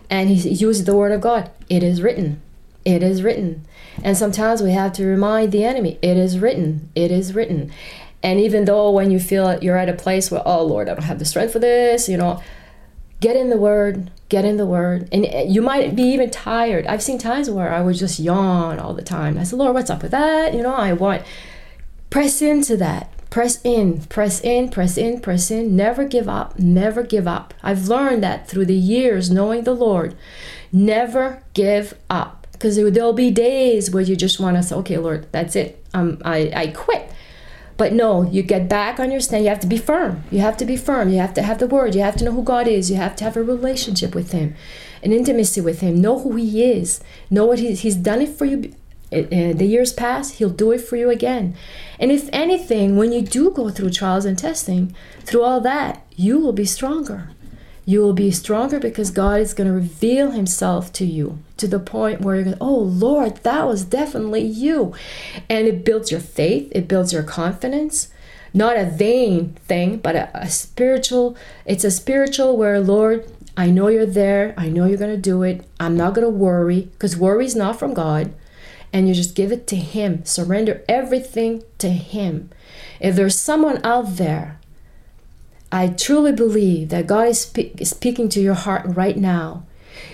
And 0.09 0.31
he 0.31 0.49
used 0.49 0.87
the 0.87 0.97
word 0.97 1.13
of 1.13 1.21
God. 1.21 1.51
It 1.69 1.83
is 1.83 2.03
written. 2.03 2.41
It 2.85 3.03
is 3.03 3.23
written. 3.23 3.67
And 4.03 4.17
sometimes 4.17 4.63
we 4.63 4.73
have 4.73 4.93
to 4.95 5.07
remind 5.07 5.53
the 5.53 5.65
enemy, 5.65 5.99
it 6.03 6.17
is 6.17 6.39
written. 6.39 6.91
It 6.95 7.11
is 7.11 7.35
written. 7.35 7.73
And 8.23 8.39
even 8.41 8.65
though 8.65 8.91
when 8.91 9.11
you 9.11 9.19
feel 9.19 9.63
you're 9.63 9.77
at 9.77 9.89
a 9.89 9.95
place 9.95 10.31
where, 10.31 10.43
oh 10.47 10.65
Lord, 10.65 10.89
I 10.89 10.95
don't 10.95 11.05
have 11.05 11.19
the 11.19 11.25
strength 11.25 11.53
for 11.53 11.59
this, 11.59 12.09
you 12.09 12.17
know, 12.17 12.43
get 13.21 13.37
in 13.37 13.51
the 13.51 13.57
word 13.57 14.11
get 14.33 14.47
in 14.47 14.57
the 14.57 14.67
word. 14.67 15.07
And 15.13 15.27
you 15.55 15.61
might 15.61 15.95
be 15.95 16.05
even 16.05 16.31
tired. 16.31 16.87
I've 16.87 17.03
seen 17.03 17.19
times 17.19 17.51
where 17.51 17.71
i 17.71 17.83
would 17.83 17.97
just 17.97 18.19
yawn 18.19 18.79
all 18.79 18.95
the 18.95 19.03
time. 19.03 19.37
I 19.37 19.45
said 19.45 19.59
lord 19.59 19.75
what's 19.75 19.91
up 19.91 20.03
with 20.03 20.11
that? 20.11 20.55
You 20.55 20.63
know 20.63 20.75
i 20.75 20.95
want 20.95 21.23
press 22.09 22.41
into 22.41 22.77
that. 22.79 23.11
Press 23.29 23.61
in 23.63 24.01
press 24.05 24.41
in 24.41 24.71
press 24.71 24.97
in 24.97 25.21
press 25.21 25.51
in. 25.51 25.77
Never 25.77 26.05
give 26.07 26.29
up 26.31 26.59
never 26.59 27.03
give 27.03 27.29
up. 27.29 27.53
I've 27.63 27.89
learned 27.89 28.23
that 28.23 28.49
through 28.49 28.67
the 28.67 28.75
years 28.75 29.31
knowing 29.31 29.65
the 29.65 29.75
lord. 29.75 30.17
Never 30.73 31.43
give 31.53 31.93
up 32.09 32.42
because 32.63 32.77
there'll 32.77 33.13
be 33.13 33.31
days 33.33 33.91
where 33.91 34.03
you 34.03 34.15
just 34.15 34.39
want 34.39 34.57
to 34.57 34.63
say 34.63 34.77
okay 34.77 34.97
lord 34.97 35.27
that's 35.33 35.57
it 35.57 35.85
um, 35.95 36.23
I, 36.25 36.53
I 36.55 36.67
quit 36.69 37.13
but 37.83 37.93
no, 37.93 38.23
you 38.23 38.45
get 38.45 38.69
back 38.69 39.01
on 39.01 39.11
your 39.11 39.21
stand. 39.21 39.43
You 39.43 39.51
have 39.51 39.59
to 39.59 39.67
be 39.67 39.77
firm. 39.77 40.23
You 40.31 40.39
have 40.39 40.57
to 40.59 40.65
be 40.65 40.77
firm. 40.77 41.09
You 41.09 41.19
have 41.19 41.35
to 41.35 41.43
have 41.43 41.59
the 41.59 41.67
word. 41.67 41.97
You 41.97 42.03
have 42.03 42.17
to 42.17 42.25
know 42.25 42.31
who 42.31 42.45
God 42.45 42.69
is. 42.69 42.91
You 42.91 42.97
have 42.97 43.17
to 43.17 43.25
have 43.25 43.37
a 43.37 43.43
relationship 43.43 44.15
with 44.15 44.31
Him, 44.31 44.55
an 45.03 45.13
intimacy 45.13 45.61
with 45.61 45.81
Him. 45.81 46.01
Know 46.01 46.21
who 46.21 46.37
He 46.37 46.63
is. 46.63 47.03
Know 47.29 47.47
what 47.47 47.59
He's, 47.59 47.81
he's 47.81 47.97
done 47.97 48.23
it 48.23 48.29
for 48.29 48.45
you. 48.45 48.73
In 49.11 49.57
the 49.57 49.67
years 49.67 49.93
pass, 49.93 50.35
He'll 50.35 50.49
do 50.49 50.71
it 50.71 50.81
for 50.81 50.97
you 50.97 51.11
again. 51.11 51.57
And 51.99 52.13
if 52.13 52.29
anything, 52.33 52.97
when 52.97 53.11
you 53.11 53.21
do 53.21 53.51
go 53.51 53.69
through 53.69 53.91
trials 53.91 54.27
and 54.27 54.39
testing, 54.39 54.95
through 55.25 55.43
all 55.43 55.61
that, 55.63 56.07
you 56.15 56.39
will 56.39 56.53
be 56.53 56.65
stronger. 56.65 57.31
You 57.85 58.01
will 58.01 58.13
be 58.13 58.31
stronger 58.31 58.79
because 58.79 59.11
God 59.11 59.41
is 59.41 59.55
going 59.55 59.67
to 59.67 59.75
reveal 59.75 60.31
Himself 60.31 60.93
to 60.95 61.05
you 61.05 61.39
to 61.57 61.67
the 61.67 61.81
point 61.81 62.21
where 62.21 62.37
you're 62.37 62.45
going, 62.45 62.57
oh 62.61 62.79
Lord, 62.79 63.37
that 63.39 63.67
was 63.67 63.85
definitely 63.85 64.43
you. 64.43 64.95
And 65.49 65.67
it 65.67 65.85
builds 65.85 66.11
your 66.11 66.21
faith, 66.21 66.71
it 66.73 66.89
builds 66.89 67.13
your 67.13 67.25
confidence. 67.25 68.09
Not 68.55 68.77
a 68.77 68.85
vain 68.85 69.55
thing, 69.67 69.97
but 69.97 70.15
a, 70.15 70.31
a 70.37 70.51
spiritual, 70.51 71.37
it's 71.65 71.85
a 71.85 71.91
spiritual 71.91 72.57
where, 72.57 72.81
Lord, 72.81 73.27
I 73.57 73.71
know 73.71 73.89
you're 73.89 74.07
there. 74.07 74.55
I 74.57 74.69
know 74.69 74.87
you're 74.87 74.99
going 74.99 75.15
to 75.15 75.21
do 75.21 75.43
it. 75.43 75.65
I'm 75.79 75.97
not 75.97 76.15
going 76.15 76.27
to 76.27 76.31
worry 76.31 76.83
because 76.93 77.17
worry 77.17 77.45
is 77.45 77.57
not 77.57 77.79
from 77.79 77.95
God. 77.95 78.33
And 78.93 79.09
you 79.09 79.15
just 79.15 79.35
give 79.35 79.53
it 79.53 79.67
to 79.69 79.77
Him. 79.77 80.25
Surrender 80.25 80.83
everything 80.89 81.63
to 81.79 81.89
Him. 81.89 82.51
If 83.01 83.17
there's 83.17 83.39
someone 83.39 83.85
out 83.85 84.17
there 84.17 84.59
I 85.75 85.89
truly 85.89 86.33
believe 86.33 86.91
that 86.91 87.07
God 87.07 87.29
is 87.29 87.41
spe- 87.41 87.83
speaking 87.83 88.29
to 88.29 88.41
your 88.41 88.55
heart 88.55 88.83
right 88.87 89.17
now. 89.17 89.65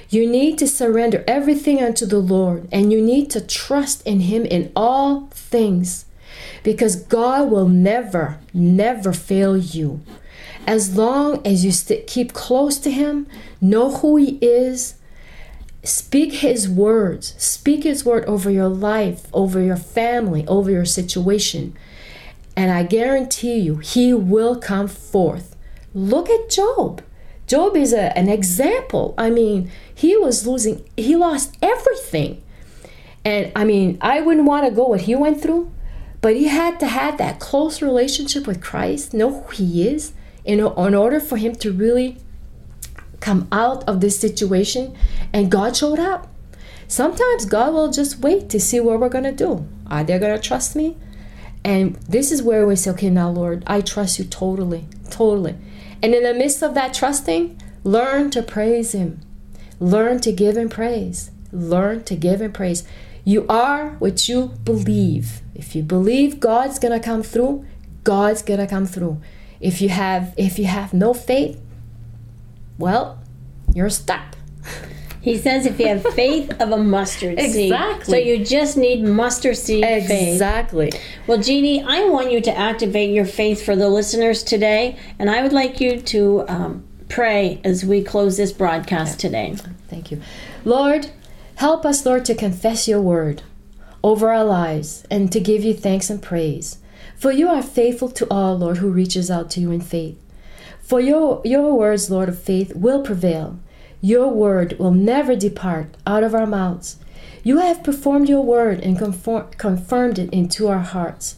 You 0.09 0.31
need 0.31 0.57
to 0.59 0.69
surrender 0.69 1.25
everything 1.27 1.83
unto 1.83 2.07
the 2.07 2.21
Lord 2.21 2.69
and 2.71 2.93
you 2.93 3.03
need 3.03 3.29
to 3.31 3.41
trust 3.41 4.07
in 4.07 4.21
Him 4.21 4.47
in 4.47 4.71
all 4.77 5.27
things 5.33 6.05
because 6.63 6.95
God 6.95 7.51
will 7.51 7.69
never, 7.69 8.39
never 8.55 9.13
fail 9.13 9.57
you. 9.57 10.01
As 10.65 10.97
long 10.97 11.45
as 11.45 11.65
you 11.65 11.73
st- 11.73 12.07
keep 12.07 12.33
close 12.33 12.79
to 12.79 12.91
Him, 12.91 13.27
know 13.61 13.97
who 13.97 14.17
He 14.17 14.39
is, 14.41 14.95
speak 15.83 16.35
His 16.35 16.69
words, 16.69 17.35
speak 17.37 17.83
His 17.83 18.05
word 18.05 18.25
over 18.27 18.51
your 18.51 18.69
life, 18.69 19.27
over 19.33 19.61
your 19.61 19.77
family, 19.77 20.47
over 20.47 20.71
your 20.71 20.85
situation. 20.85 21.77
And 22.59 22.73
I 22.73 22.83
guarantee 22.83 23.57
you, 23.59 23.77
he 23.77 24.13
will 24.13 24.57
come 24.57 24.89
forth. 24.89 25.55
Look 25.95 26.29
at 26.29 26.51
Job. 26.51 27.03
Job 27.47 27.77
is 27.77 27.93
a, 27.93 28.19
an 28.19 28.29
example. 28.29 29.15
I 29.17 29.31
mean, 29.31 29.71
he 29.95 30.17
was 30.17 30.45
losing, 30.45 30.85
he 30.97 31.15
lost 31.15 31.57
everything. 31.63 32.43
And 33.25 33.53
I 33.55 33.63
mean, 33.63 33.97
I 34.01 34.23
wouldn't 34.23 34.45
want 34.45 34.67
to 34.67 34.75
go 34.75 34.89
what 34.89 35.03
he 35.03 35.15
went 35.15 35.41
through, 35.41 35.71
but 36.21 36.35
he 36.35 36.49
had 36.49 36.81
to 36.81 36.87
have 36.87 37.17
that 37.19 37.39
close 37.39 37.81
relationship 37.81 38.45
with 38.45 38.61
Christ, 38.61 39.15
know 39.15 39.41
who 39.41 39.51
he 39.53 39.87
is, 39.87 40.13
in, 40.45 40.59
in 40.59 40.95
order 40.97 41.21
for 41.21 41.37
him 41.37 41.55
to 41.63 41.71
really 41.71 42.17
come 43.21 43.47
out 43.53 43.89
of 43.89 44.01
this 44.01 44.19
situation. 44.19 44.97
And 45.33 45.49
God 45.49 45.77
showed 45.77 46.01
up. 46.01 46.27
Sometimes 46.89 47.45
God 47.45 47.73
will 47.73 47.93
just 47.93 48.19
wait 48.19 48.49
to 48.49 48.59
see 48.59 48.81
what 48.81 48.99
we're 48.99 49.09
going 49.09 49.23
to 49.23 49.45
do. 49.47 49.65
Are 49.87 50.03
they 50.03 50.19
going 50.19 50.35
to 50.35 50.43
trust 50.43 50.75
me? 50.75 50.97
And 51.69 51.97
this 51.97 52.33
is 52.33 52.43
where 52.43 52.67
we 52.67 52.77
say, 52.77 52.93
okay, 52.93 53.11
now, 53.11 53.29
Lord, 53.29 53.63
I 53.67 53.83
trust 53.83 54.19
you 54.19 54.25
totally, 54.25 54.87
totally. 55.11 55.55
And 56.03 56.15
in 56.15 56.23
the 56.23 56.33
midst 56.33 56.63
of 56.63 56.73
that 56.73 56.95
trusting, 56.95 57.61
learn 57.85 58.31
to 58.31 58.43
praise 58.43 58.93
Him. 58.93 59.21
Learn 59.79 60.19
to 60.21 60.33
give 60.33 60.57
Him 60.57 60.71
praise. 60.71 61.31
Learn 61.53 62.05
to 62.05 62.17
give 62.17 62.41
Him 62.41 62.53
praise. 62.53 62.85
You 63.23 63.45
are 63.51 63.91
what 63.99 64.31
you 64.31 64.55
believe. 64.65 65.43
If 65.55 65.77
you 65.77 65.83
believe 65.83 66.41
God's 66.41 66.79
gonna 66.79 67.01
come 67.01 67.23
through, 67.23 67.67
God's 68.03 68.41
gonna 68.41 68.67
come 68.67 68.87
through. 68.87 69.21
If 69.61 69.83
you 69.83 69.91
have 69.91 70.33
if 70.39 70.59
you 70.59 70.65
have 70.65 70.95
no 70.95 71.13
faith, 71.13 71.61
well, 72.79 73.23
you're 73.75 73.91
stuck. 73.91 74.37
He 75.29 75.37
says 75.37 75.67
if 75.67 75.79
you 75.79 75.89
have 75.89 76.03
faith 76.15 76.51
of 76.59 76.71
a 76.71 76.79
mustard 76.79 77.39
seed. 77.39 77.73
Exactly. 77.73 78.13
So 78.13 78.17
you 78.17 78.45
just 78.45 78.79
need 78.79 79.03
mustard 79.03 79.59
seed 79.59 79.85
faith. 79.85 80.33
Exactly. 80.33 80.91
Well, 81.27 81.37
Jeannie, 81.37 81.83
I 81.83 82.09
want 82.09 82.33
you 82.33 82.41
to 82.41 82.57
activate 82.57 83.11
your 83.11 83.27
faith 83.27 83.63
for 83.63 83.77
the 83.77 83.91
listeners 83.91 84.43
today, 84.43 84.99
and 85.19 85.29
I 85.29 85.43
would 85.43 85.53
like 85.53 85.83
you 85.83 86.01
to 86.01 86.49
um, 86.49 86.85
pray 87.11 87.61
as 87.63 87.85
we 87.85 88.03
close 88.03 88.39
this 88.39 88.53
broadcast 88.53 89.21
today. 89.21 89.55
Thank 89.89 90.11
you. 90.11 90.23
Lord, 90.65 91.11
help 91.57 91.85
us, 91.85 92.07
Lord, 92.07 92.25
to 92.25 92.35
confess 92.35 92.89
your 92.89 93.03
word 93.03 93.43
over 94.03 94.33
our 94.33 94.45
lives 94.45 95.05
and 95.11 95.31
to 95.33 95.41
give 95.41 95.63
you 95.63 95.75
thanks 95.75 96.09
and 96.09 96.23
praise. 96.23 96.79
For 97.19 97.33
you 97.33 97.49
are 97.49 97.63
faithful 97.63 98.09
to 98.13 98.27
all, 98.31 98.57
Lord, 98.57 98.79
who 98.79 98.91
reaches 98.91 99.31
out 99.31 99.51
to 99.51 99.61
you 99.61 99.73
in 99.73 99.83
faith. 99.83 100.19
For 100.81 101.01
your, 101.01 101.43
your 101.45 101.77
words, 101.77 102.11
Lord 102.11 102.31
of 102.31 102.41
faith, 102.41 102.75
will 102.75 103.03
prevail. 103.03 103.59
Your 104.01 104.29
word 104.29 104.79
will 104.79 104.93
never 104.93 105.35
depart 105.35 105.97
out 106.07 106.23
of 106.23 106.35
our 106.35 106.47
mouths. 106.47 106.97
You 107.43 107.59
have 107.59 107.83
performed 107.83 108.29
your 108.29 108.43
word 108.43 108.81
and 108.81 108.99
conform, 108.99 109.49
confirmed 109.57 110.19
it 110.19 110.31
into 110.31 110.69
our 110.69 110.81
hearts. 110.81 111.37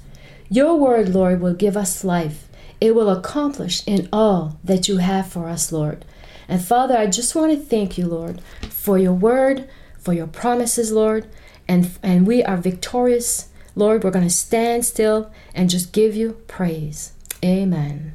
Your 0.48 0.74
word, 0.74 1.08
Lord, 1.10 1.40
will 1.40 1.54
give 1.54 1.76
us 1.76 2.04
life. 2.04 2.48
It 2.80 2.94
will 2.94 3.10
accomplish 3.10 3.82
in 3.86 4.08
all 4.12 4.58
that 4.64 4.88
you 4.88 4.98
have 4.98 5.30
for 5.30 5.48
us, 5.48 5.70
Lord. 5.70 6.04
And 6.48 6.62
Father, 6.62 6.96
I 6.96 7.06
just 7.06 7.34
want 7.34 7.52
to 7.52 7.58
thank 7.58 7.96
you, 7.96 8.06
Lord, 8.06 8.40
for 8.68 8.98
your 8.98 9.12
word, 9.12 9.68
for 9.98 10.12
your 10.12 10.26
promises, 10.26 10.90
Lord. 10.90 11.28
And, 11.68 11.90
and 12.02 12.26
we 12.26 12.42
are 12.42 12.56
victorious. 12.56 13.48
Lord, 13.76 14.02
we're 14.02 14.10
going 14.10 14.26
to 14.26 14.34
stand 14.34 14.84
still 14.84 15.30
and 15.54 15.70
just 15.70 15.92
give 15.92 16.16
you 16.16 16.32
praise. 16.48 17.12
Amen. 17.44 18.14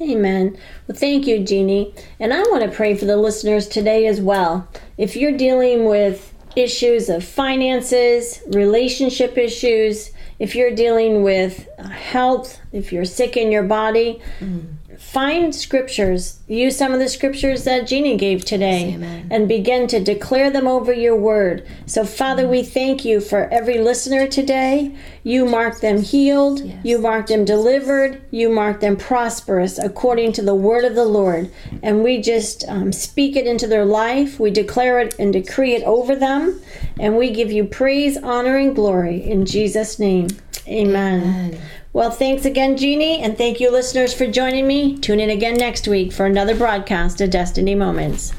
Amen. 0.00 0.58
Well, 0.86 0.96
thank 0.96 1.26
you, 1.26 1.42
Jeannie. 1.44 1.94
And 2.20 2.34
I 2.34 2.42
want 2.42 2.62
to 2.62 2.70
pray 2.70 2.94
for 2.94 3.06
the 3.06 3.16
listeners 3.16 3.66
today 3.66 4.06
as 4.06 4.20
well. 4.20 4.68
If 4.98 5.16
you're 5.16 5.36
dealing 5.36 5.86
with 5.86 6.34
issues 6.54 7.08
of 7.08 7.24
finances, 7.24 8.42
relationship 8.48 9.38
issues, 9.38 10.10
if 10.38 10.54
you're 10.54 10.74
dealing 10.74 11.22
with 11.22 11.66
uh, 11.78 11.88
health, 11.88 12.60
if 12.72 12.92
you're 12.92 13.04
sick 13.04 13.36
in 13.36 13.50
your 13.50 13.62
body, 13.62 14.20
mm. 14.40 14.66
Find 14.98 15.54
scriptures. 15.54 16.40
Use 16.48 16.76
some 16.76 16.92
of 16.92 16.98
the 16.98 17.08
scriptures 17.08 17.64
that 17.64 17.86
Jeannie 17.86 18.16
gave 18.16 18.44
today 18.44 18.94
Amen. 18.94 19.28
and 19.30 19.48
begin 19.48 19.86
to 19.88 20.00
declare 20.00 20.50
them 20.50 20.66
over 20.66 20.92
your 20.92 21.16
word. 21.16 21.66
So, 21.86 22.04
Father, 22.04 22.46
we 22.48 22.62
thank 22.62 23.04
you 23.04 23.20
for 23.20 23.48
every 23.52 23.78
listener 23.78 24.26
today. 24.26 24.94
You 25.22 25.44
mark 25.44 25.80
them 25.80 26.02
healed, 26.02 26.60
Yes. 26.60 26.84
you 26.84 26.98
mark 26.98 27.26
them 27.26 27.44
delivered, 27.44 28.22
you 28.30 28.48
mark 28.48 28.80
them 28.80 28.96
prosperous 28.96 29.78
according 29.78 30.32
to 30.34 30.42
the 30.42 30.54
word 30.54 30.84
of 30.84 30.94
the 30.94 31.04
Lord. 31.04 31.50
And 31.82 32.02
we 32.04 32.20
just 32.20 32.64
um, 32.68 32.92
speak 32.92 33.36
it 33.36 33.46
into 33.46 33.66
their 33.66 33.84
life. 33.84 34.38
We 34.38 34.50
declare 34.50 35.00
it 35.00 35.18
and 35.18 35.32
decree 35.32 35.74
it 35.74 35.82
over 35.82 36.14
them. 36.14 36.60
And 36.98 37.16
we 37.16 37.30
give 37.30 37.50
you 37.52 37.64
praise, 37.64 38.16
honor, 38.16 38.56
and 38.56 38.74
glory 38.74 39.22
in 39.22 39.46
Jesus' 39.46 39.98
name. 39.98 40.28
Amen. 40.68 41.22
Amen. 41.22 41.60
Well, 41.96 42.10
thanks 42.10 42.44
again, 42.44 42.76
Jeannie, 42.76 43.22
and 43.22 43.38
thank 43.38 43.58
you, 43.58 43.70
listeners, 43.70 44.12
for 44.12 44.26
joining 44.26 44.66
me. 44.66 44.98
Tune 44.98 45.18
in 45.18 45.30
again 45.30 45.56
next 45.56 45.88
week 45.88 46.12
for 46.12 46.26
another 46.26 46.54
broadcast 46.54 47.22
of 47.22 47.30
Destiny 47.30 47.74
Moments. 47.74 48.34